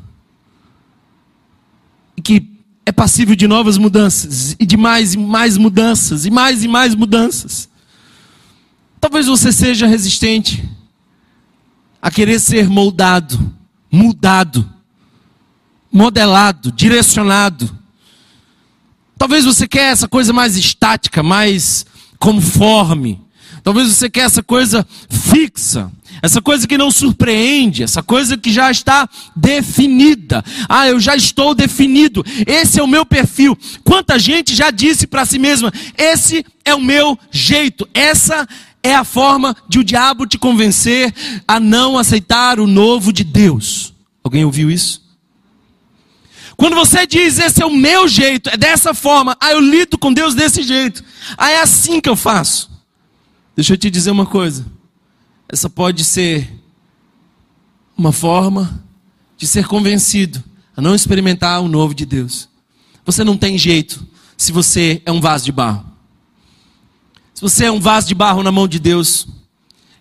e 2.14 2.20
que 2.20 2.50
é 2.84 2.92
passível 2.92 3.34
de 3.34 3.46
novas 3.46 3.78
mudanças, 3.78 4.54
e 4.60 4.66
de 4.66 4.76
mais 4.76 5.14
e 5.14 5.16
mais 5.16 5.56
mudanças, 5.56 6.26
e 6.26 6.30
mais 6.30 6.62
e 6.64 6.68
mais 6.68 6.94
mudanças. 6.94 7.66
Talvez 9.00 9.26
você 9.26 9.52
seja 9.52 9.86
resistente 9.86 10.68
a 12.02 12.10
querer 12.10 12.38
ser 12.40 12.68
moldado, 12.68 13.54
mudado, 13.90 14.77
modelado, 15.92 16.70
direcionado. 16.72 17.76
Talvez 19.16 19.44
você 19.44 19.66
quer 19.66 19.92
essa 19.92 20.06
coisa 20.06 20.32
mais 20.32 20.56
estática, 20.56 21.22
mais 21.22 21.84
conforme. 22.18 23.20
Talvez 23.62 23.88
você 23.88 24.08
quer 24.08 24.20
essa 24.20 24.42
coisa 24.42 24.86
fixa. 25.10 25.90
Essa 26.22 26.40
coisa 26.40 26.66
que 26.66 26.78
não 26.78 26.90
surpreende, 26.90 27.82
essa 27.82 28.02
coisa 28.02 28.36
que 28.36 28.50
já 28.50 28.70
está 28.70 29.08
definida. 29.36 30.44
Ah, 30.68 30.88
eu 30.88 30.98
já 30.98 31.14
estou 31.14 31.54
definido. 31.54 32.24
Esse 32.46 32.80
é 32.80 32.82
o 32.82 32.88
meu 32.88 33.06
perfil. 33.06 33.56
Quanta 33.84 34.18
gente 34.18 34.54
já 34.54 34.70
disse 34.70 35.06
para 35.06 35.24
si 35.24 35.38
mesma: 35.38 35.72
esse 35.96 36.44
é 36.64 36.74
o 36.74 36.80
meu 36.80 37.18
jeito. 37.30 37.88
Essa 37.94 38.48
é 38.82 38.94
a 38.94 39.04
forma 39.04 39.56
de 39.68 39.78
o 39.78 39.84
diabo 39.84 40.26
te 40.26 40.38
convencer 40.38 41.14
a 41.46 41.60
não 41.60 41.96
aceitar 41.96 42.58
o 42.58 42.66
novo 42.66 43.12
de 43.12 43.22
Deus. 43.22 43.94
Alguém 44.24 44.44
ouviu 44.44 44.70
isso? 44.70 45.07
Quando 46.58 46.74
você 46.74 47.06
diz, 47.06 47.38
esse 47.38 47.62
é 47.62 47.66
o 47.66 47.72
meu 47.72 48.08
jeito, 48.08 48.50
é 48.50 48.56
dessa 48.56 48.92
forma, 48.92 49.36
ah, 49.40 49.52
eu 49.52 49.60
lido 49.60 49.96
com 49.96 50.12
Deus 50.12 50.34
desse 50.34 50.64
jeito, 50.64 51.04
ah, 51.36 51.48
é 51.48 51.60
assim 51.60 52.00
que 52.00 52.08
eu 52.08 52.16
faço. 52.16 52.68
Deixa 53.54 53.74
eu 53.74 53.78
te 53.78 53.88
dizer 53.88 54.10
uma 54.10 54.26
coisa. 54.26 54.66
Essa 55.48 55.70
pode 55.70 56.02
ser 56.02 56.52
uma 57.96 58.10
forma 58.10 58.84
de 59.36 59.46
ser 59.46 59.68
convencido 59.68 60.42
a 60.76 60.80
não 60.80 60.96
experimentar 60.96 61.62
o 61.62 61.68
novo 61.68 61.94
de 61.94 62.04
Deus. 62.04 62.48
Você 63.04 63.22
não 63.22 63.36
tem 63.36 63.56
jeito 63.56 64.04
se 64.36 64.50
você 64.50 65.00
é 65.06 65.12
um 65.12 65.20
vaso 65.20 65.44
de 65.44 65.52
barro. 65.52 65.86
Se 67.34 67.40
você 67.40 67.66
é 67.66 67.70
um 67.70 67.78
vaso 67.78 68.08
de 68.08 68.16
barro 68.16 68.42
na 68.42 68.50
mão 68.50 68.66
de 68.66 68.80
Deus, 68.80 69.28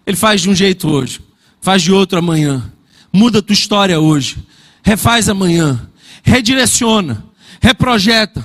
Ele 0.08 0.18
faz 0.18 0.42
de 0.42 0.50
um 0.50 0.56
jeito 0.56 0.90
hoje, 0.90 1.22
faz 1.62 1.84
de 1.84 1.92
outro 1.92 2.18
amanhã, 2.18 2.74
muda 3.14 3.38
a 3.38 3.42
tua 3.44 3.54
história 3.54 4.00
hoje, 4.00 4.38
refaz 4.82 5.30
amanhã, 5.30 5.88
redireciona, 6.28 7.26
reprojeta, 7.62 8.44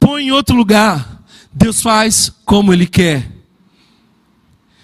põe 0.00 0.24
em 0.24 0.30
outro 0.32 0.56
lugar. 0.56 1.22
Deus 1.52 1.80
faz 1.80 2.32
como 2.44 2.72
Ele 2.72 2.86
quer. 2.86 3.30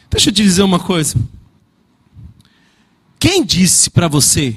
Deixa 0.09 0.31
eu 0.31 0.33
te 0.33 0.43
dizer 0.45 0.63
uma 0.63 0.79
coisa. 0.79 1.17
Quem 3.19 3.45
disse 3.45 3.91
para 3.91 4.07
você 4.07 4.57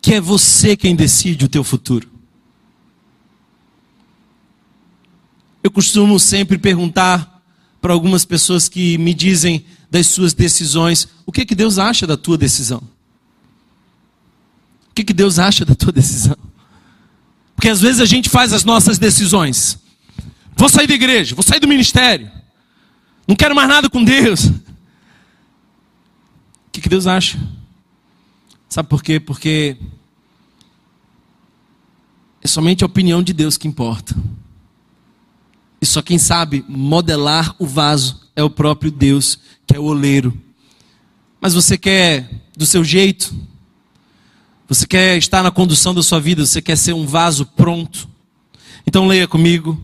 que 0.00 0.14
é 0.14 0.20
você 0.20 0.76
quem 0.76 0.96
decide 0.96 1.44
o 1.44 1.48
teu 1.48 1.62
futuro? 1.62 2.08
Eu 5.62 5.70
costumo 5.70 6.18
sempre 6.18 6.58
perguntar 6.58 7.42
para 7.80 7.92
algumas 7.92 8.24
pessoas 8.24 8.68
que 8.68 8.96
me 8.96 9.12
dizem 9.12 9.64
das 9.90 10.06
suas 10.06 10.32
decisões, 10.32 11.08
o 11.26 11.32
que 11.32 11.44
que 11.44 11.54
Deus 11.54 11.78
acha 11.78 12.06
da 12.06 12.16
tua 12.16 12.38
decisão? 12.38 12.82
O 14.90 14.94
que 14.94 15.04
que 15.04 15.12
Deus 15.12 15.38
acha 15.38 15.64
da 15.64 15.74
tua 15.74 15.92
decisão? 15.92 16.36
Porque 17.64 17.72
às 17.72 17.80
vezes 17.80 17.98
a 17.98 18.04
gente 18.04 18.28
faz 18.28 18.52
as 18.52 18.62
nossas 18.62 18.98
decisões. 18.98 19.78
Vou 20.54 20.68
sair 20.68 20.86
da 20.86 20.92
igreja, 20.92 21.34
vou 21.34 21.42
sair 21.42 21.60
do 21.60 21.66
ministério. 21.66 22.30
Não 23.26 23.34
quero 23.34 23.54
mais 23.54 23.66
nada 23.66 23.88
com 23.88 24.04
Deus. 24.04 24.44
O 24.44 24.60
que, 26.70 26.82
que 26.82 26.90
Deus 26.90 27.06
acha? 27.06 27.38
Sabe 28.68 28.86
por 28.90 29.02
quê? 29.02 29.18
Porque 29.18 29.78
é 32.42 32.46
somente 32.46 32.84
a 32.84 32.86
opinião 32.86 33.22
de 33.22 33.32
Deus 33.32 33.56
que 33.56 33.66
importa. 33.66 34.14
E 35.80 35.86
só 35.86 36.02
quem 36.02 36.18
sabe 36.18 36.62
modelar 36.68 37.56
o 37.58 37.64
vaso 37.64 38.28
é 38.36 38.44
o 38.44 38.50
próprio 38.50 38.90
Deus, 38.90 39.38
que 39.66 39.74
é 39.74 39.80
o 39.80 39.84
oleiro. 39.84 40.38
Mas 41.40 41.54
você 41.54 41.78
quer 41.78 42.28
do 42.54 42.66
seu 42.66 42.84
jeito? 42.84 43.34
Você 44.66 44.86
quer 44.86 45.18
estar 45.18 45.42
na 45.42 45.50
condução 45.50 45.94
da 45.94 46.02
sua 46.02 46.18
vida? 46.18 46.46
Você 46.46 46.62
quer 46.62 46.76
ser 46.76 46.94
um 46.94 47.06
vaso 47.06 47.44
pronto? 47.44 48.08
Então 48.86 49.06
leia 49.06 49.28
comigo 49.28 49.78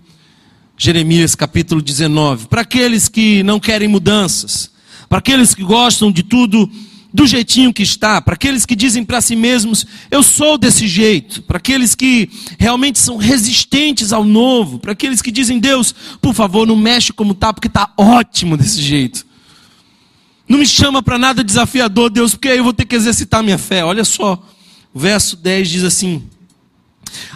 Jeremias 0.75 1.35
capítulo 1.35 1.83
19. 1.83 2.49
Para 2.49 2.63
aqueles 2.63 3.07
que 3.07 3.43
não 3.43 3.61
querem 3.61 3.87
mudanças, 3.87 4.71
para 5.07 5.19
aqueles 5.19 5.55
que 5.55 5.63
gostam 5.63 6.11
de 6.11 6.23
tudo 6.23 6.71
do 7.13 7.27
jeitinho 7.27 7.75
que 7.75 7.83
está, 7.83 8.23
para 8.23 8.33
aqueles 8.33 8.65
que 8.65 8.75
dizem 8.75 9.05
para 9.05 9.21
si 9.21 9.37
mesmos, 9.37 9.85
eu 10.11 10.23
sou 10.23 10.57
desse 10.57 10.89
jeito, 10.89 11.43
para 11.43 11.59
aqueles 11.59 11.95
que 11.95 12.31
realmente 12.59 12.99
são 12.99 13.19
resistentes 13.19 14.15
ao 14.15 14.25
novo, 14.25 14.79
para 14.79 14.93
aqueles 14.93 15.21
que 15.21 15.31
dizem, 15.31 15.59
Deus, 15.59 15.95
por 16.23 16.33
favor, 16.33 16.67
não 16.67 16.77
mexe 16.77 17.13
como 17.13 17.33
está, 17.33 17.53
porque 17.53 17.69
está 17.69 17.93
ótimo 17.99 18.57
desse 18.57 18.81
jeito. 18.81 19.27
Não 20.49 20.59
me 20.59 20.67
chama 20.67 21.03
para 21.03 21.19
nada 21.19 21.45
desafiador, 21.45 22.09
Deus, 22.09 22.31
porque 22.31 22.49
aí 22.49 22.59
eu 22.59 22.65
vou 22.65 22.73
ter 22.73 22.87
que 22.87 22.95
exercitar 22.95 23.43
minha 23.43 23.59
fé. 23.59 23.85
Olha 23.85 24.05
só, 24.05 24.43
o 24.93 24.99
verso 24.99 25.37
10 25.37 25.69
diz 25.69 25.85
assim: 25.85 26.23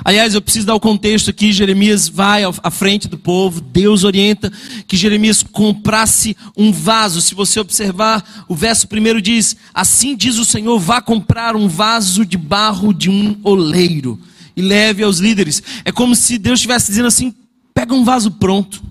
Aliás, 0.04 0.34
eu 0.34 0.42
preciso 0.42 0.66
dar 0.66 0.74
o 0.74 0.80
contexto 0.80 1.30
aqui. 1.30 1.52
Jeremias 1.52 2.08
vai 2.08 2.42
à 2.44 2.70
frente 2.70 3.08
do 3.08 3.18
povo. 3.18 3.60
Deus 3.60 4.04
orienta 4.04 4.52
que 4.87 4.96
Jeremias 4.96 5.42
comprasse 5.42 6.37
um 6.56 6.72
vaso. 6.72 7.20
Se 7.20 7.35
você 7.35 7.58
observar, 7.60 8.44
o 8.48 8.54
verso 8.54 8.88
primeiro 8.88 9.20
diz: 9.20 9.56
Assim 9.72 10.16
diz 10.16 10.38
o 10.38 10.44
Senhor: 10.44 10.79
vá 10.79 11.00
comprar 11.00 11.56
um 11.56 11.68
vaso 11.68 12.24
de 12.24 12.37
barro 12.37 12.92
de 12.92 13.10
um 13.10 13.38
oleiro 13.42 14.20
e 14.56 14.62
leve 14.62 15.02
aos 15.02 15.18
líderes. 15.18 15.62
É 15.85 15.92
como 15.92 16.14
se 16.14 16.38
Deus 16.38 16.58
estivesse 16.58 16.88
dizendo 16.88 17.08
assim: 17.08 17.35
pega 17.72 17.94
um 17.94 18.04
vaso 18.04 18.31
pronto. 18.33 18.83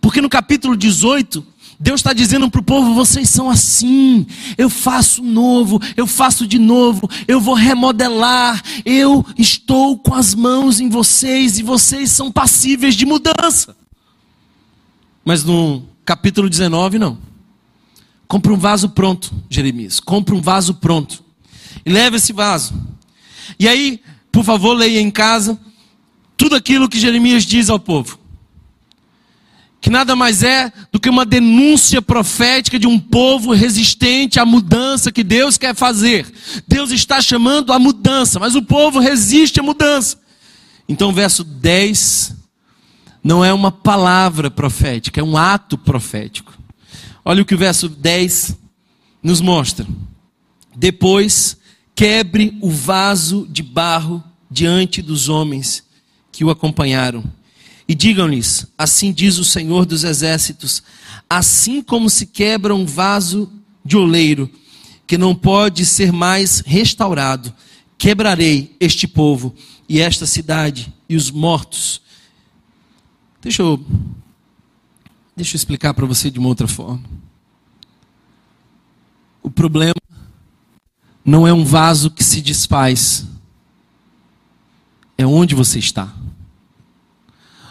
Porque 0.00 0.20
no 0.20 0.28
capítulo 0.28 0.76
18, 0.76 1.44
Deus 1.80 2.00
está 2.00 2.12
dizendo 2.12 2.50
para 2.50 2.60
o 2.60 2.64
povo: 2.64 2.94
vocês 2.94 3.28
são 3.28 3.48
assim. 3.48 4.26
Eu 4.56 4.68
faço 4.68 5.22
novo, 5.22 5.80
eu 5.96 6.06
faço 6.06 6.46
de 6.46 6.58
novo, 6.58 7.08
eu 7.28 7.40
vou 7.40 7.54
remodelar. 7.54 8.62
Eu 8.84 9.24
estou 9.36 9.96
com 9.96 10.14
as 10.14 10.34
mãos 10.34 10.80
em 10.80 10.88
vocês 10.88 11.58
e 11.58 11.62
vocês 11.62 12.10
são 12.10 12.32
passíveis 12.32 12.96
de 12.96 13.06
mudança. 13.06 13.76
Mas 15.24 15.44
no 15.44 15.84
capítulo 16.04 16.48
19, 16.48 16.98
não. 16.98 17.18
Compre 18.26 18.52
um 18.52 18.58
vaso 18.58 18.90
pronto, 18.90 19.32
Jeremias. 19.48 20.00
Compre 20.00 20.34
um 20.34 20.40
vaso 20.40 20.74
pronto. 20.74 21.22
E 21.86 21.90
leve 21.90 22.16
esse 22.16 22.32
vaso. 22.32 22.74
E 23.58 23.68
aí, 23.68 24.00
por 24.32 24.44
favor, 24.44 24.74
leia 24.74 25.00
em 25.00 25.10
casa 25.10 25.58
tudo 26.36 26.56
aquilo 26.56 26.88
que 26.88 26.98
Jeremias 26.98 27.44
diz 27.44 27.70
ao 27.70 27.78
povo 27.78 28.18
que 29.80 29.90
nada 29.90 30.16
mais 30.16 30.42
é 30.42 30.72
do 30.90 30.98
que 30.98 31.08
uma 31.08 31.24
denúncia 31.24 32.02
profética 32.02 32.78
de 32.78 32.86
um 32.86 32.98
povo 32.98 33.52
resistente 33.52 34.40
à 34.40 34.44
mudança 34.44 35.12
que 35.12 35.22
Deus 35.22 35.56
quer 35.56 35.74
fazer. 35.74 36.26
Deus 36.66 36.90
está 36.90 37.20
chamando 37.20 37.72
a 37.72 37.78
mudança, 37.78 38.40
mas 38.40 38.54
o 38.54 38.62
povo 38.62 38.98
resiste 38.98 39.60
à 39.60 39.62
mudança. 39.62 40.18
Então, 40.88 41.12
verso 41.12 41.44
10 41.44 42.36
não 43.22 43.44
é 43.44 43.52
uma 43.52 43.70
palavra 43.70 44.50
profética, 44.50 45.20
é 45.20 45.24
um 45.24 45.36
ato 45.36 45.76
profético. 45.76 46.56
Olha 47.24 47.42
o 47.42 47.44
que 47.44 47.54
o 47.54 47.58
verso 47.58 47.88
10 47.88 48.56
nos 49.22 49.40
mostra. 49.40 49.86
Depois, 50.74 51.56
quebre 51.94 52.56
o 52.60 52.70
vaso 52.70 53.46
de 53.50 53.62
barro 53.62 54.22
diante 54.50 55.02
dos 55.02 55.28
homens 55.28 55.84
que 56.32 56.44
o 56.44 56.50
acompanharam 56.50 57.22
e 57.88 57.94
digam-lhes: 57.94 58.66
Assim 58.76 59.12
diz 59.12 59.38
o 59.38 59.44
Senhor 59.44 59.86
dos 59.86 60.04
Exércitos: 60.04 60.82
Assim 61.28 61.82
como 61.82 62.10
se 62.10 62.26
quebra 62.26 62.74
um 62.74 62.84
vaso 62.84 63.50
de 63.82 63.96
oleiro, 63.96 64.50
que 65.06 65.16
não 65.16 65.34
pode 65.34 65.86
ser 65.86 66.12
mais 66.12 66.60
restaurado, 66.60 67.52
quebrarei 67.96 68.76
este 68.78 69.08
povo 69.08 69.54
e 69.88 70.00
esta 70.00 70.26
cidade 70.26 70.92
e 71.08 71.16
os 71.16 71.30
mortos. 71.30 72.02
Deixa 73.40 73.62
eu, 73.62 73.82
deixa 75.34 75.54
eu 75.54 75.56
explicar 75.56 75.94
para 75.94 76.04
você 76.04 76.30
de 76.30 76.38
uma 76.38 76.48
outra 76.48 76.68
forma. 76.68 77.02
O 79.42 79.50
problema 79.50 79.94
não 81.24 81.46
é 81.46 81.52
um 81.52 81.64
vaso 81.64 82.10
que 82.10 82.22
se 82.22 82.42
desfaz, 82.42 83.24
é 85.16 85.26
onde 85.26 85.54
você 85.54 85.78
está. 85.78 86.14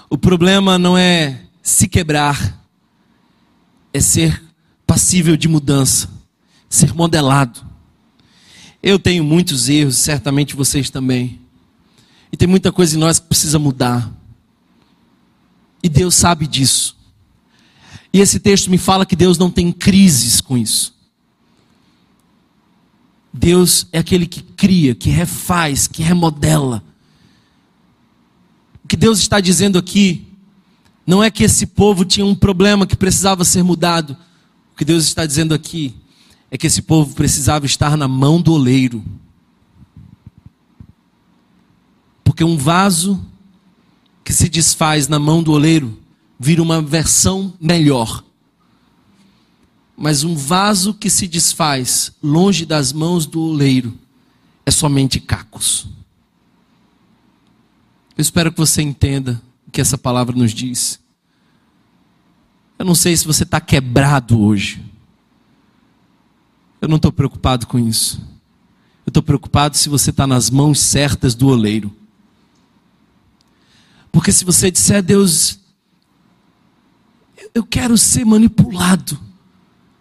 O 0.10 0.18
problema 0.18 0.78
não 0.78 0.97
é 0.97 1.41
se 1.62 1.88
quebrar, 1.88 2.66
é 3.93 3.99
ser 3.99 4.41
passível 4.86 5.36
de 5.36 5.47
mudança, 5.47 6.10
ser 6.70 6.93
modelado. 6.93 7.66
Eu 8.82 8.97
tenho 8.97 9.24
muitos 9.24 9.68
erros, 9.68 9.97
certamente 9.97 10.55
vocês 10.55 10.89
também. 10.89 11.41
E 12.32 12.38
tem 12.38 12.47
muita 12.47 12.72
coisa 12.72 12.95
em 12.95 12.99
nós 12.99 13.20
que 13.20 13.28
precisa 13.28 13.60
mudar. 13.60 14.10
E 15.84 15.89
Deus 15.89 16.16
sabe 16.16 16.47
disso. 16.47 16.97
E 18.14 18.20
esse 18.20 18.39
texto 18.39 18.72
me 18.72 18.78
fala 18.78 19.05
que 19.05 19.16
Deus 19.16 19.38
não 19.38 19.51
tem 19.51 19.72
crises 19.72 20.39
com 20.39 20.58
isso. 20.58 20.95
Deus 23.34 23.88
é 23.91 23.99
aquele 23.99 24.26
que 24.26 24.41
cria, 24.41 24.95
que 24.95 25.10
refaz, 25.10 25.88
que 25.88 26.01
remodela. 26.01 26.84
O 28.88 28.89
que 28.89 28.95
Deus 28.95 29.19
está 29.19 29.41
dizendo 29.41 29.77
aqui 29.77 30.25
não 31.05 31.21
é 31.21 31.29
que 31.29 31.43
esse 31.43 31.67
povo 31.67 32.05
tinha 32.05 32.25
um 32.25 32.33
problema 32.33 32.88
que 32.88 32.95
precisava 32.95 33.43
ser 33.43 33.61
mudado. 33.61 34.15
O 34.71 34.77
que 34.77 34.85
Deus 34.85 35.03
está 35.03 35.25
dizendo 35.25 35.53
aqui 35.53 35.93
é 36.49 36.57
que 36.57 36.67
esse 36.67 36.81
povo 36.81 37.13
precisava 37.13 37.65
estar 37.65 37.97
na 37.97 38.07
mão 38.07 38.41
do 38.41 38.53
oleiro. 38.53 39.03
Porque 42.23 42.45
um 42.45 42.55
vaso 42.57 43.21
que 44.23 44.31
se 44.31 44.47
desfaz 44.47 45.09
na 45.09 45.19
mão 45.19 45.43
do 45.43 45.51
oleiro 45.51 45.99
vira 46.39 46.61
uma 46.63 46.81
versão 46.81 47.53
melhor. 47.59 48.23
Mas 49.97 50.23
um 50.23 50.33
vaso 50.33 50.93
que 50.93 51.09
se 51.09 51.27
desfaz 51.27 52.13
longe 52.23 52.65
das 52.65 52.93
mãos 52.93 53.25
do 53.25 53.41
oleiro 53.41 53.93
é 54.65 54.71
somente 54.71 55.19
cacos. 55.19 55.89
Eu 58.18 58.22
espero 58.22 58.51
que 58.51 58.57
você 58.57 58.82
entenda 58.82 59.39
o 59.68 59.72
que 59.72 59.80
essa 59.80 59.97
palavra 59.97 60.36
nos 60.36 60.51
diz. 60.51 60.99
Eu 62.80 62.86
não 62.86 62.95
sei 62.95 63.15
se 63.15 63.26
você 63.26 63.43
está 63.43 63.61
quebrado 63.61 64.41
hoje. 64.41 64.84
Eu 66.82 66.88
não 66.88 66.95
estou 66.97 67.11
preocupado 67.11 67.68
com 67.68 67.78
isso. 67.78 68.20
Eu 69.05 69.11
estou 69.11 69.22
preocupado 69.22 69.78
se 69.78 69.88
você 69.88 70.09
está 70.09 70.26
nas 70.26 70.49
mãos 70.49 70.80
certas 70.80 71.36
do 71.36 71.47
oleiro. 71.47 71.95
Porque 74.11 74.32
se 74.32 74.43
você 74.43 74.72
disser 74.72 74.97
a 74.97 75.01
Deus, 75.01 75.59
eu 77.53 77.63
quero 77.63 77.97
ser 77.97 78.26
manipulado. 78.26 79.20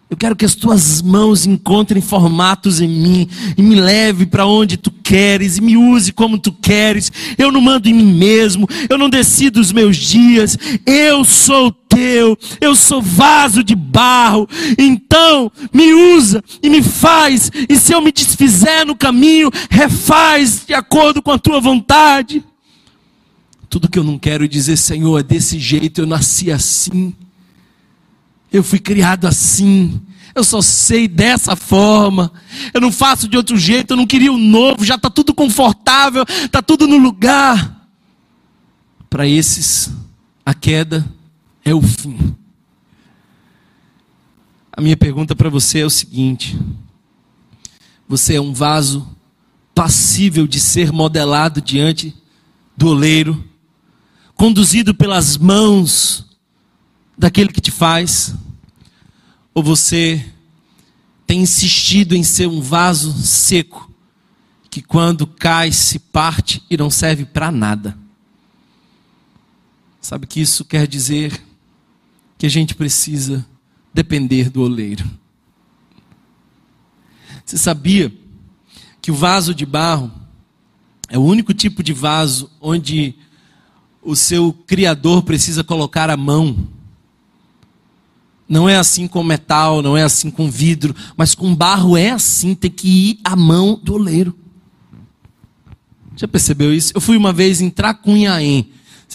Eu 0.09 0.15
quero 0.15 0.37
que 0.37 0.45
as 0.45 0.55
tuas 0.55 1.01
mãos 1.01 1.45
encontrem 1.45 2.01
formatos 2.01 2.79
em 2.79 2.87
mim 2.87 3.27
e 3.57 3.61
me 3.61 3.75
leve 3.75 4.25
para 4.25 4.45
onde 4.45 4.77
tu 4.77 4.89
queres 4.89 5.57
e 5.57 5.61
me 5.61 5.75
use 5.75 6.13
como 6.13 6.37
tu 6.37 6.53
queres. 6.53 7.11
Eu 7.37 7.51
não 7.51 7.59
mando 7.59 7.89
em 7.89 7.93
mim 7.93 8.13
mesmo, 8.13 8.69
eu 8.89 8.97
não 8.97 9.09
decido 9.09 9.59
os 9.59 9.73
meus 9.73 9.97
dias. 9.97 10.57
Eu 10.85 11.25
sou 11.25 11.71
teu, 11.71 12.37
eu 12.61 12.73
sou 12.73 13.01
vaso 13.01 13.61
de 13.61 13.75
barro. 13.75 14.47
Então, 14.77 15.51
me 15.73 15.93
usa 16.15 16.41
e 16.63 16.69
me 16.69 16.81
faz. 16.81 17.51
E 17.67 17.75
se 17.75 17.91
eu 17.91 18.01
me 18.01 18.11
desfizer 18.13 18.85
no 18.85 18.95
caminho, 18.95 19.51
refaz 19.69 20.63
de 20.65 20.73
acordo 20.73 21.21
com 21.21 21.31
a 21.31 21.37
tua 21.37 21.59
vontade. 21.59 22.41
Tudo 23.69 23.89
que 23.89 23.99
eu 23.99 24.05
não 24.05 24.17
quero 24.17 24.47
dizer, 24.47 24.77
Senhor, 24.77 25.19
é 25.19 25.23
desse 25.23 25.59
jeito, 25.59 25.99
eu 25.99 26.07
nasci 26.07 26.49
assim. 26.49 27.13
Eu 28.51 28.63
fui 28.63 28.79
criado 28.79 29.25
assim. 29.25 30.01
Eu 30.33 30.43
só 30.43 30.61
sei 30.61 31.07
dessa 31.07 31.55
forma. 31.55 32.31
Eu 32.73 32.79
não 32.79 32.91
faço 32.91 33.27
de 33.27 33.35
outro 33.35 33.57
jeito. 33.57 33.91
Eu 33.91 33.97
não 33.97 34.07
queria 34.07 34.31
o 34.31 34.37
novo. 34.37 34.85
Já 34.85 34.95
está 34.95 35.09
tudo 35.09 35.33
confortável. 35.33 36.23
Está 36.27 36.61
tudo 36.61 36.87
no 36.87 36.97
lugar. 36.97 37.87
Para 39.09 39.27
esses, 39.27 39.91
a 40.45 40.53
queda 40.53 41.05
é 41.63 41.73
o 41.73 41.81
fim. 41.81 42.35
A 44.71 44.81
minha 44.81 44.95
pergunta 44.95 45.35
para 45.35 45.49
você 45.49 45.79
é 45.79 45.85
o 45.85 45.89
seguinte: 45.89 46.57
Você 48.07 48.35
é 48.35 48.41
um 48.41 48.53
vaso 48.53 49.09
passível 49.73 50.45
de 50.45 50.59
ser 50.59 50.91
modelado 50.91 51.61
diante 51.61 52.15
do 52.75 52.89
oleiro, 52.89 53.43
conduzido 54.35 54.93
pelas 54.93 55.37
mãos 55.37 56.26
daquele 57.17 57.51
que 57.51 57.61
te 57.61 57.71
faz? 57.71 58.35
Ou 59.53 59.63
você 59.63 60.23
tem 61.25 61.41
insistido 61.41 62.15
em 62.15 62.23
ser 62.23 62.47
um 62.47 62.61
vaso 62.61 63.11
seco, 63.13 63.91
que 64.69 64.81
quando 64.81 65.25
cai 65.25 65.71
se 65.71 65.97
parte 65.97 66.63
e 66.69 66.77
não 66.77 66.89
serve 66.89 67.25
para 67.25 67.51
nada? 67.51 67.97
Sabe 69.99 70.27
que 70.27 70.39
isso 70.39 70.63
quer 70.63 70.87
dizer 70.87 71.43
que 72.37 72.45
a 72.45 72.49
gente 72.49 72.75
precisa 72.75 73.45
depender 73.93 74.49
do 74.49 74.61
oleiro. 74.61 75.03
Você 77.43 77.57
sabia 77.57 78.13
que 79.01 79.09
o 79.09 79.15
vaso 79.15 79.55
de 79.55 79.65
barro 79.65 80.11
é 81.09 81.17
o 81.17 81.23
único 81.23 81.53
tipo 81.53 81.81
de 81.81 81.93
vaso 81.93 82.51
onde 82.61 83.15
o 84.01 84.15
seu 84.15 84.53
criador 84.67 85.23
precisa 85.23 85.63
colocar 85.63 86.09
a 86.09 86.15
mão 86.17 86.67
não 88.47 88.69
é 88.69 88.77
assim 88.77 89.07
com 89.07 89.23
metal, 89.23 89.81
não 89.81 89.97
é 89.97 90.03
assim 90.03 90.31
com 90.31 90.49
vidro, 90.49 90.95
mas 91.15 91.35
com 91.35 91.53
barro 91.53 91.97
é 91.97 92.11
assim, 92.11 92.55
tem 92.55 92.71
que 92.71 92.87
ir 92.87 93.19
a 93.23 93.35
mão 93.35 93.79
do 93.81 93.95
oleiro. 93.95 94.33
Já 96.15 96.27
percebeu 96.27 96.73
isso? 96.73 96.91
Eu 96.95 97.01
fui 97.01 97.17
uma 97.17 97.33
vez 97.33 97.61
em 97.61 97.69
Tracunhaém. 97.69 98.69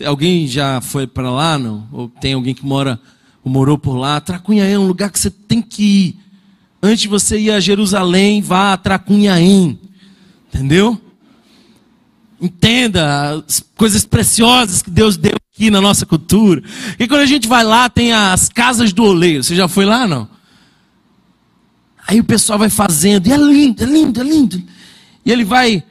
Alguém 0.05 0.47
já 0.47 0.81
foi 0.81 1.07
para 1.07 1.31
lá, 1.31 1.59
não? 1.59 1.87
Ou 1.91 2.09
tem 2.09 2.35
alguém 2.35 2.55
que 2.55 2.65
mora 2.65 3.01
ou 3.43 3.51
morou 3.51 3.77
por 3.77 3.97
lá? 3.97 4.21
Tracunhaém 4.21 4.75
é 4.75 4.79
um 4.79 4.87
lugar 4.87 5.11
que 5.11 5.19
você 5.19 5.31
tem 5.31 5.61
que 5.61 5.83
ir. 5.83 6.17
Antes 6.81 7.03
de 7.03 7.09
você 7.09 7.39
ir 7.39 7.51
a 7.51 7.61
Jerusalém, 7.61 8.41
vá 8.41 8.73
a 8.73 8.77
Tracunhaém. 8.77 9.79
Entendeu? 10.49 11.01
Entenda 12.41 13.45
as 13.47 13.65
coisas 13.77 14.05
preciosas 14.05 14.83
que 14.83 14.91
Deus 14.91 15.17
deu 15.17 15.42
aqui 15.63 15.71
na 15.71 15.81
nossa 15.81 16.05
cultura. 16.05 16.61
E 16.99 17.07
quando 17.07 17.21
a 17.21 17.27
gente 17.27 17.47
vai 17.47 17.63
lá, 17.63 17.89
tem 17.89 18.13
as 18.13 18.49
casas 18.49 18.93
do 18.93 19.05
oleiro. 19.05 19.45
Você 19.45 19.55
já 19.55 19.69
foi 19.69 19.85
lá, 19.85 20.09
não? 20.09 20.29
Aí 22.07 22.19
o 22.19 22.25
pessoal 22.25 22.59
vai 22.59 22.69
fazendo, 22.69 23.29
e 23.29 23.33
é 23.33 23.37
lindo, 23.37 23.83
é 23.85 23.87
lindo, 23.87 24.21
é 24.21 24.25
lindo. 24.25 24.63
E 25.25 25.31
ele 25.31 25.45
vai 25.45 25.85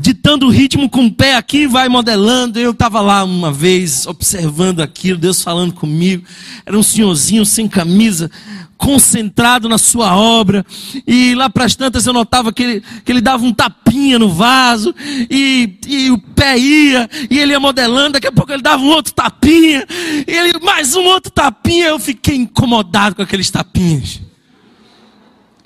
ditando 0.00 0.46
o 0.46 0.50
ritmo 0.50 0.88
com 0.88 1.06
o 1.06 1.12
pé 1.12 1.36
aqui, 1.36 1.66
vai 1.66 1.88
modelando. 1.88 2.58
Eu 2.58 2.72
estava 2.72 3.00
lá 3.00 3.24
uma 3.24 3.52
vez 3.52 4.06
observando 4.06 4.80
aquilo, 4.80 5.18
Deus 5.18 5.42
falando 5.42 5.72
comigo. 5.72 6.24
Era 6.64 6.78
um 6.78 6.82
senhorzinho 6.82 7.44
sem 7.46 7.68
camisa, 7.68 8.30
concentrado 8.76 9.68
na 9.68 9.78
sua 9.78 10.16
obra. 10.16 10.64
E 11.06 11.34
lá 11.34 11.48
para 11.48 11.64
as 11.64 11.74
tantas 11.74 12.06
eu 12.06 12.12
notava 12.12 12.52
que 12.52 12.62
ele, 12.62 12.82
que 13.04 13.12
ele 13.12 13.20
dava 13.20 13.44
um 13.44 13.52
tapinha 13.52 14.18
no 14.18 14.28
vaso, 14.28 14.94
e, 15.30 15.78
e 15.86 16.10
o 16.10 16.18
pé 16.18 16.58
ia, 16.58 17.08
e 17.30 17.38
ele 17.38 17.52
ia 17.52 17.60
modelando. 17.60 18.14
Daqui 18.14 18.26
a 18.26 18.32
pouco 18.32 18.52
ele 18.52 18.62
dava 18.62 18.82
um 18.82 18.88
outro 18.88 19.12
tapinha, 19.14 19.86
e 20.26 20.30
ele 20.30 20.58
mais 20.60 20.94
um 20.94 21.04
outro 21.04 21.30
tapinha. 21.30 21.88
Eu 21.88 21.98
fiquei 21.98 22.36
incomodado 22.36 23.16
com 23.16 23.22
aqueles 23.22 23.50
tapinhas. 23.50 24.23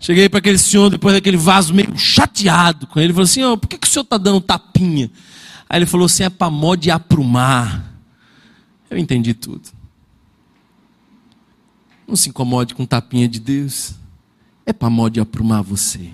Cheguei 0.00 0.28
para 0.28 0.38
aquele 0.38 0.58
senhor, 0.58 0.90
depois 0.90 1.14
daquele 1.14 1.36
vaso, 1.36 1.74
meio 1.74 1.96
chateado 1.98 2.86
com 2.86 3.00
ele. 3.00 3.12
Falou 3.12 3.24
assim: 3.24 3.42
oh, 3.42 3.58
por 3.58 3.66
que, 3.68 3.78
que 3.78 3.86
o 3.86 3.90
senhor 3.90 4.04
está 4.04 4.16
dando 4.16 4.40
tapinha? 4.40 5.10
Aí 5.68 5.78
ele 5.78 5.86
falou 5.86 6.06
assim: 6.06 6.22
é 6.22 6.30
para 6.30 6.50
mó 6.50 6.74
de 6.74 6.90
aprumar. 6.90 7.84
Eu 8.88 8.96
entendi 8.96 9.34
tudo. 9.34 9.68
Não 12.06 12.16
se 12.16 12.30
incomode 12.30 12.74
com 12.74 12.86
tapinha 12.86 13.28
de 13.28 13.38
Deus. 13.38 13.94
É 14.64 14.72
para 14.72 14.88
mó 14.88 15.08
de 15.08 15.20
aprumar 15.20 15.62
você. 15.62 16.10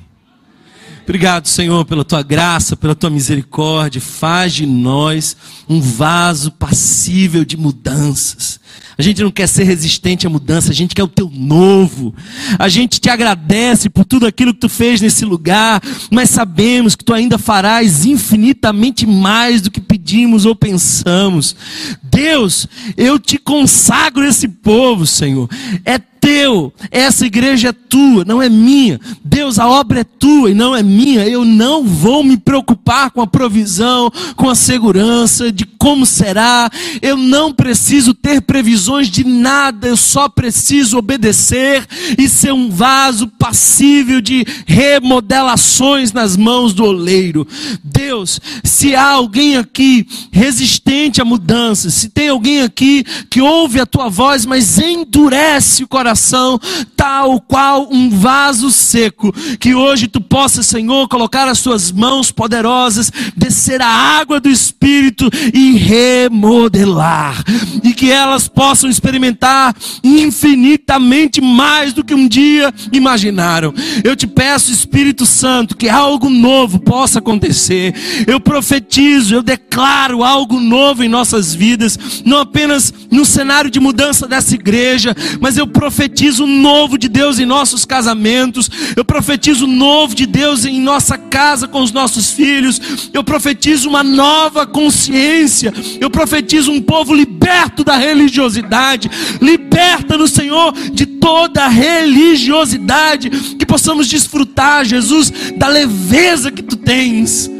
Obrigado, 1.04 1.46
Senhor, 1.46 1.84
pela 1.84 2.04
tua 2.04 2.22
graça, 2.22 2.76
pela 2.76 2.94
tua 2.94 3.10
misericórdia. 3.10 4.00
Faz 4.00 4.54
de 4.54 4.64
nós 4.64 5.36
um 5.68 5.78
vaso 5.80 6.50
passível 6.50 7.44
de 7.44 7.56
mudanças. 7.56 8.58
A 8.96 9.02
gente 9.02 9.22
não 9.22 9.30
quer 9.30 9.48
ser 9.48 9.64
resistente 9.64 10.26
à 10.26 10.30
mudança, 10.30 10.70
a 10.70 10.74
gente 10.74 10.94
quer 10.94 11.02
o 11.02 11.08
teu 11.08 11.30
novo. 11.32 12.14
A 12.58 12.68
gente 12.68 13.00
te 13.00 13.10
agradece 13.10 13.88
por 13.88 14.04
tudo 14.04 14.26
aquilo 14.26 14.54
que 14.54 14.60
tu 14.60 14.68
fez 14.68 15.00
nesse 15.00 15.24
lugar, 15.24 15.82
mas 16.10 16.30
sabemos 16.30 16.94
que 16.94 17.04
tu 17.04 17.12
ainda 17.12 17.36
farás 17.36 18.04
infinitamente 18.04 19.06
mais 19.06 19.60
do 19.60 19.70
que 19.70 19.80
pedimos 19.80 20.46
ou 20.46 20.54
pensamos. 20.54 21.56
Deus, 22.02 22.68
eu 22.96 23.18
te 23.18 23.36
consagro 23.36 24.24
esse 24.24 24.46
povo, 24.46 25.06
Senhor. 25.06 25.48
É 25.84 25.98
teu, 26.24 26.72
essa 26.90 27.26
igreja 27.26 27.68
é 27.68 27.72
tua, 27.72 28.24
não 28.24 28.40
é 28.40 28.48
minha. 28.48 28.98
Deus, 29.22 29.58
a 29.58 29.68
obra 29.68 30.00
é 30.00 30.04
tua 30.04 30.50
e 30.50 30.54
não 30.54 30.74
é 30.74 30.82
minha. 30.82 31.28
Eu 31.28 31.44
não 31.44 31.84
vou 31.84 32.24
me 32.24 32.38
preocupar 32.38 33.10
com 33.10 33.20
a 33.20 33.26
provisão, 33.26 34.10
com 34.34 34.48
a 34.48 34.54
segurança, 34.54 35.52
de 35.52 35.66
como 35.66 36.06
será. 36.06 36.70
Eu 37.02 37.18
não 37.18 37.52
preciso 37.52 38.14
ter 38.14 38.40
previsões 38.64 39.10
de 39.10 39.24
nada, 39.24 39.88
eu 39.88 39.96
só 39.96 40.26
preciso 40.26 40.96
obedecer 40.96 41.86
e 42.16 42.26
ser 42.26 42.54
um 42.54 42.70
vaso 42.70 43.28
passível 43.28 44.22
de 44.22 44.42
remodelações 44.66 46.14
nas 46.14 46.34
mãos 46.34 46.72
do 46.72 46.82
oleiro. 46.82 47.46
Deus, 47.84 48.40
se 48.64 48.96
há 48.96 49.10
alguém 49.10 49.58
aqui 49.58 50.08
resistente 50.32 51.20
à 51.20 51.26
mudança, 51.26 51.90
se 51.90 52.08
tem 52.08 52.30
alguém 52.30 52.62
aqui 52.62 53.04
que 53.28 53.42
ouve 53.42 53.80
a 53.80 53.84
tua 53.84 54.08
voz, 54.08 54.46
mas 54.46 54.78
endurece 54.78 55.84
o 55.84 55.88
coração, 55.88 56.58
tal 56.96 57.42
qual 57.42 57.86
um 57.92 58.08
vaso 58.08 58.70
seco. 58.70 59.30
Que 59.60 59.74
hoje 59.74 60.08
tu 60.08 60.22
possa, 60.22 60.62
Senhor, 60.62 61.06
colocar 61.06 61.46
as 61.48 61.60
tuas 61.60 61.92
mãos 61.92 62.30
poderosas, 62.30 63.12
descer 63.36 63.82
a 63.82 63.88
água 63.88 64.40
do 64.40 64.48
Espírito 64.48 65.28
e 65.52 65.76
remodelar. 65.76 67.44
E 67.82 67.92
que 67.92 68.10
elas 68.10 68.43
possam 68.48 68.88
experimentar 68.88 69.74
infinitamente 70.02 71.40
mais 71.40 71.92
do 71.92 72.04
que 72.04 72.14
um 72.14 72.26
dia 72.28 72.72
imaginaram. 72.92 73.72
Eu 74.02 74.16
te 74.16 74.26
peço, 74.26 74.72
Espírito 74.72 75.26
Santo, 75.26 75.76
que 75.76 75.88
algo 75.88 76.28
novo 76.28 76.78
possa 76.78 77.18
acontecer. 77.18 77.94
Eu 78.26 78.40
profetizo, 78.40 79.34
eu 79.34 79.42
declaro 79.42 80.22
algo 80.22 80.60
novo 80.60 81.02
em 81.02 81.08
nossas 81.08 81.54
vidas, 81.54 81.98
não 82.24 82.38
apenas 82.38 82.92
no 83.10 83.24
cenário 83.24 83.70
de 83.70 83.80
mudança 83.80 84.26
dessa 84.26 84.54
igreja, 84.54 85.14
mas 85.40 85.56
eu 85.56 85.66
profetizo 85.66 86.44
o 86.44 86.46
novo 86.46 86.98
de 86.98 87.08
Deus 87.08 87.38
em 87.38 87.44
nossos 87.44 87.84
casamentos, 87.84 88.70
eu 88.96 89.04
profetizo 89.04 89.64
o 89.64 89.68
novo 89.68 90.14
de 90.14 90.26
Deus 90.26 90.64
em 90.64 90.80
nossa 90.80 91.16
casa 91.16 91.68
com 91.68 91.82
os 91.82 91.92
nossos 91.92 92.30
filhos, 92.30 92.80
eu 93.12 93.22
profetizo 93.22 93.88
uma 93.88 94.02
nova 94.02 94.66
consciência, 94.66 95.72
eu 96.00 96.10
profetizo 96.10 96.70
um 96.70 96.80
povo 96.80 97.14
liberto 97.14 97.84
da 97.84 97.96
religiosidade, 98.34 99.10
liberta 99.40 100.18
no 100.18 100.26
Senhor 100.26 100.72
de 100.92 101.06
toda 101.06 101.68
religiosidade, 101.68 103.30
que 103.30 103.64
possamos 103.64 104.08
desfrutar, 104.08 104.84
Jesus, 104.84 105.32
da 105.56 105.68
leveza 105.68 106.50
que 106.50 106.62
tu 106.62 106.76
tens, 106.76 107.50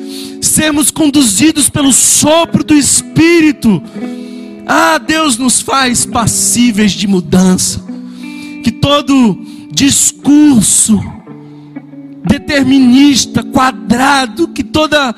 sermos 0.40 0.90
conduzidos 0.90 1.70
pelo 1.70 1.92
sopro 1.92 2.64
do 2.64 2.74
Espírito. 2.74 3.82
Ah, 4.66 4.98
Deus 4.98 5.36
nos 5.36 5.60
faz 5.60 6.04
passíveis 6.04 6.92
de 6.92 7.06
mudança 7.06 7.84
que 8.62 8.72
todo 8.72 9.38
discurso 9.70 10.98
determinista, 12.24 13.42
quadrado, 13.42 14.48
que 14.48 14.64
toda 14.64 15.14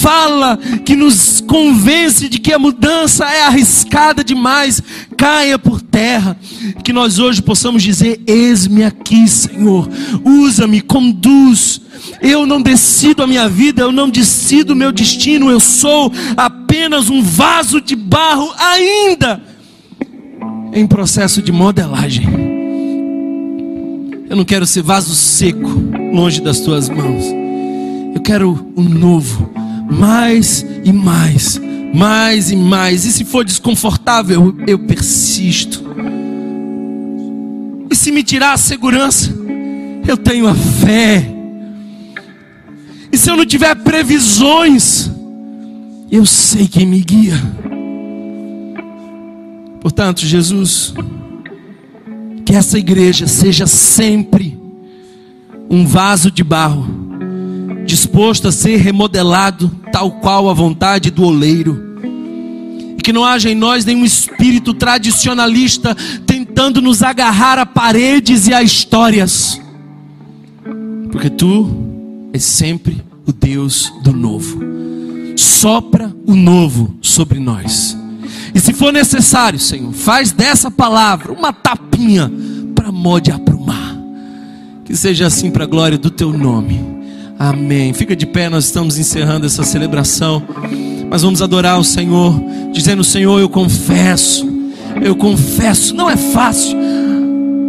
fala 0.00 0.56
que 0.84 0.94
nos 0.94 1.40
convence 1.40 2.28
de 2.28 2.38
que 2.38 2.52
a 2.52 2.58
mudança 2.58 3.24
é 3.24 3.42
arriscada 3.42 4.22
demais, 4.22 4.82
caia 5.16 5.58
por 5.58 5.80
terra. 5.80 6.36
Que 6.84 6.92
nós 6.92 7.18
hoje 7.18 7.42
possamos 7.42 7.82
dizer: 7.82 8.20
Eis-me 8.26 8.84
aqui, 8.84 9.26
Senhor, 9.26 9.88
usa-me, 10.24 10.80
conduz. 10.80 11.80
Eu 12.22 12.46
não 12.46 12.62
decido 12.62 13.22
a 13.22 13.26
minha 13.26 13.48
vida, 13.48 13.82
eu 13.82 13.92
não 13.92 14.08
decido 14.08 14.72
o 14.72 14.76
meu 14.76 14.92
destino, 14.92 15.50
eu 15.50 15.60
sou 15.60 16.12
apenas 16.36 17.10
um 17.10 17.22
vaso 17.22 17.80
de 17.80 17.94
barro 17.94 18.52
ainda 18.56 19.42
em 20.72 20.86
processo 20.86 21.42
de 21.42 21.52
modelagem. 21.52 22.26
Eu 24.30 24.36
não 24.36 24.44
quero 24.44 24.66
ser 24.66 24.82
vaso 24.82 25.14
seco, 25.14 25.68
longe 26.12 26.40
das 26.40 26.60
tuas 26.60 26.88
mãos. 26.88 27.24
Eu 28.14 28.20
quero 28.20 28.72
o 28.76 28.82
novo, 28.82 29.50
mais 29.90 30.64
e 30.84 30.92
mais, 30.92 31.60
mais 31.94 32.50
e 32.50 32.56
mais. 32.56 33.04
E 33.04 33.12
se 33.12 33.24
for 33.24 33.44
desconfortável, 33.44 34.54
eu 34.66 34.78
persisto. 34.78 35.84
E 37.90 37.96
se 37.96 38.12
me 38.12 38.22
tirar 38.22 38.52
a 38.52 38.58
segurança, 38.58 39.34
eu 40.06 40.16
tenho 40.16 40.46
a 40.46 40.54
fé. 40.54 41.34
E 43.10 43.16
se 43.16 43.30
eu 43.30 43.36
não 43.36 43.46
tiver 43.46 43.74
previsões, 43.76 45.10
eu 46.10 46.26
sei 46.26 46.68
quem 46.68 46.86
me 46.86 47.00
guia. 47.00 47.40
Portanto, 49.80 50.26
Jesus, 50.26 50.92
que 52.44 52.54
essa 52.54 52.78
igreja 52.78 53.26
seja 53.26 53.66
sempre 53.66 54.58
um 55.70 55.86
vaso 55.86 56.30
de 56.30 56.42
barro, 56.42 56.86
disposto 57.88 58.46
a 58.46 58.52
ser 58.52 58.76
remodelado, 58.76 59.70
tal 59.90 60.12
qual 60.12 60.50
a 60.50 60.52
vontade 60.52 61.10
do 61.10 61.24
oleiro. 61.24 61.98
E 62.96 63.02
que 63.02 63.12
não 63.12 63.24
haja 63.24 63.50
em 63.50 63.54
nós 63.54 63.84
nenhum 63.84 64.04
espírito 64.04 64.74
tradicionalista 64.74 65.96
tentando 66.26 66.82
nos 66.82 67.02
agarrar 67.02 67.58
a 67.58 67.64
paredes 67.64 68.46
e 68.46 68.52
a 68.52 68.62
histórias, 68.62 69.60
porque 71.10 71.30
tu 71.30 71.70
és 72.32 72.44
sempre 72.44 73.02
o 73.26 73.32
Deus 73.32 73.90
do 74.02 74.12
novo. 74.12 74.60
Sopra 75.36 76.14
o 76.26 76.34
novo 76.34 76.94
sobre 77.00 77.38
nós. 77.38 77.96
E 78.54 78.60
se 78.60 78.74
for 78.74 78.92
necessário, 78.92 79.58
Senhor, 79.58 79.92
faz 79.92 80.30
dessa 80.30 80.70
palavra 80.70 81.32
uma 81.32 81.52
tapinha 81.52 82.30
para 82.74 82.92
mode 82.92 83.30
aprumar. 83.30 83.96
Que 84.84 84.96
seja 84.96 85.26
assim 85.26 85.50
para 85.50 85.64
a 85.64 85.66
glória 85.66 85.96
do 85.96 86.10
teu 86.10 86.32
nome. 86.32 86.97
Amém. 87.38 87.92
Fica 87.92 88.16
de 88.16 88.26
pé, 88.26 88.48
nós 88.48 88.64
estamos 88.64 88.98
encerrando 88.98 89.46
essa 89.46 89.62
celebração. 89.62 90.42
Mas 91.08 91.22
vamos 91.22 91.40
adorar 91.40 91.78
o 91.78 91.84
Senhor, 91.84 92.34
dizendo: 92.72 93.04
Senhor, 93.04 93.38
eu 93.38 93.48
confesso, 93.48 94.46
eu 95.00 95.14
confesso, 95.14 95.94
não 95.94 96.10
é 96.10 96.16
fácil, 96.16 96.76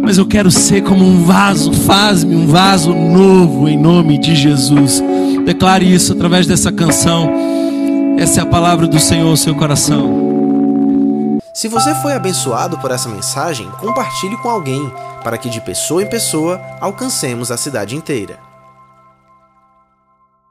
mas 0.02 0.18
eu 0.18 0.26
quero 0.26 0.50
ser 0.50 0.82
como 0.82 1.04
um 1.04 1.22
vaso, 1.22 1.72
faz-me 1.72 2.34
um 2.34 2.46
vaso 2.48 2.92
novo 2.92 3.68
em 3.68 3.78
nome 3.78 4.18
de 4.18 4.34
Jesus. 4.34 5.02
Declare 5.46 5.90
isso 5.90 6.12
através 6.12 6.46
dessa 6.46 6.72
canção. 6.72 7.30
Essa 8.18 8.40
é 8.40 8.42
a 8.42 8.46
palavra 8.46 8.86
do 8.86 8.98
Senhor 8.98 9.28
ao 9.28 9.36
seu 9.36 9.54
coração. 9.54 11.38
Se 11.54 11.68
você 11.68 11.94
foi 11.96 12.12
abençoado 12.12 12.76
por 12.78 12.90
essa 12.90 13.08
mensagem, 13.08 13.68
compartilhe 13.78 14.36
com 14.38 14.48
alguém, 14.48 14.92
para 15.22 15.38
que 15.38 15.48
de 15.48 15.60
pessoa 15.60 16.02
em 16.02 16.08
pessoa 16.08 16.60
alcancemos 16.80 17.50
a 17.50 17.56
cidade 17.56 17.96
inteira. 17.96 18.49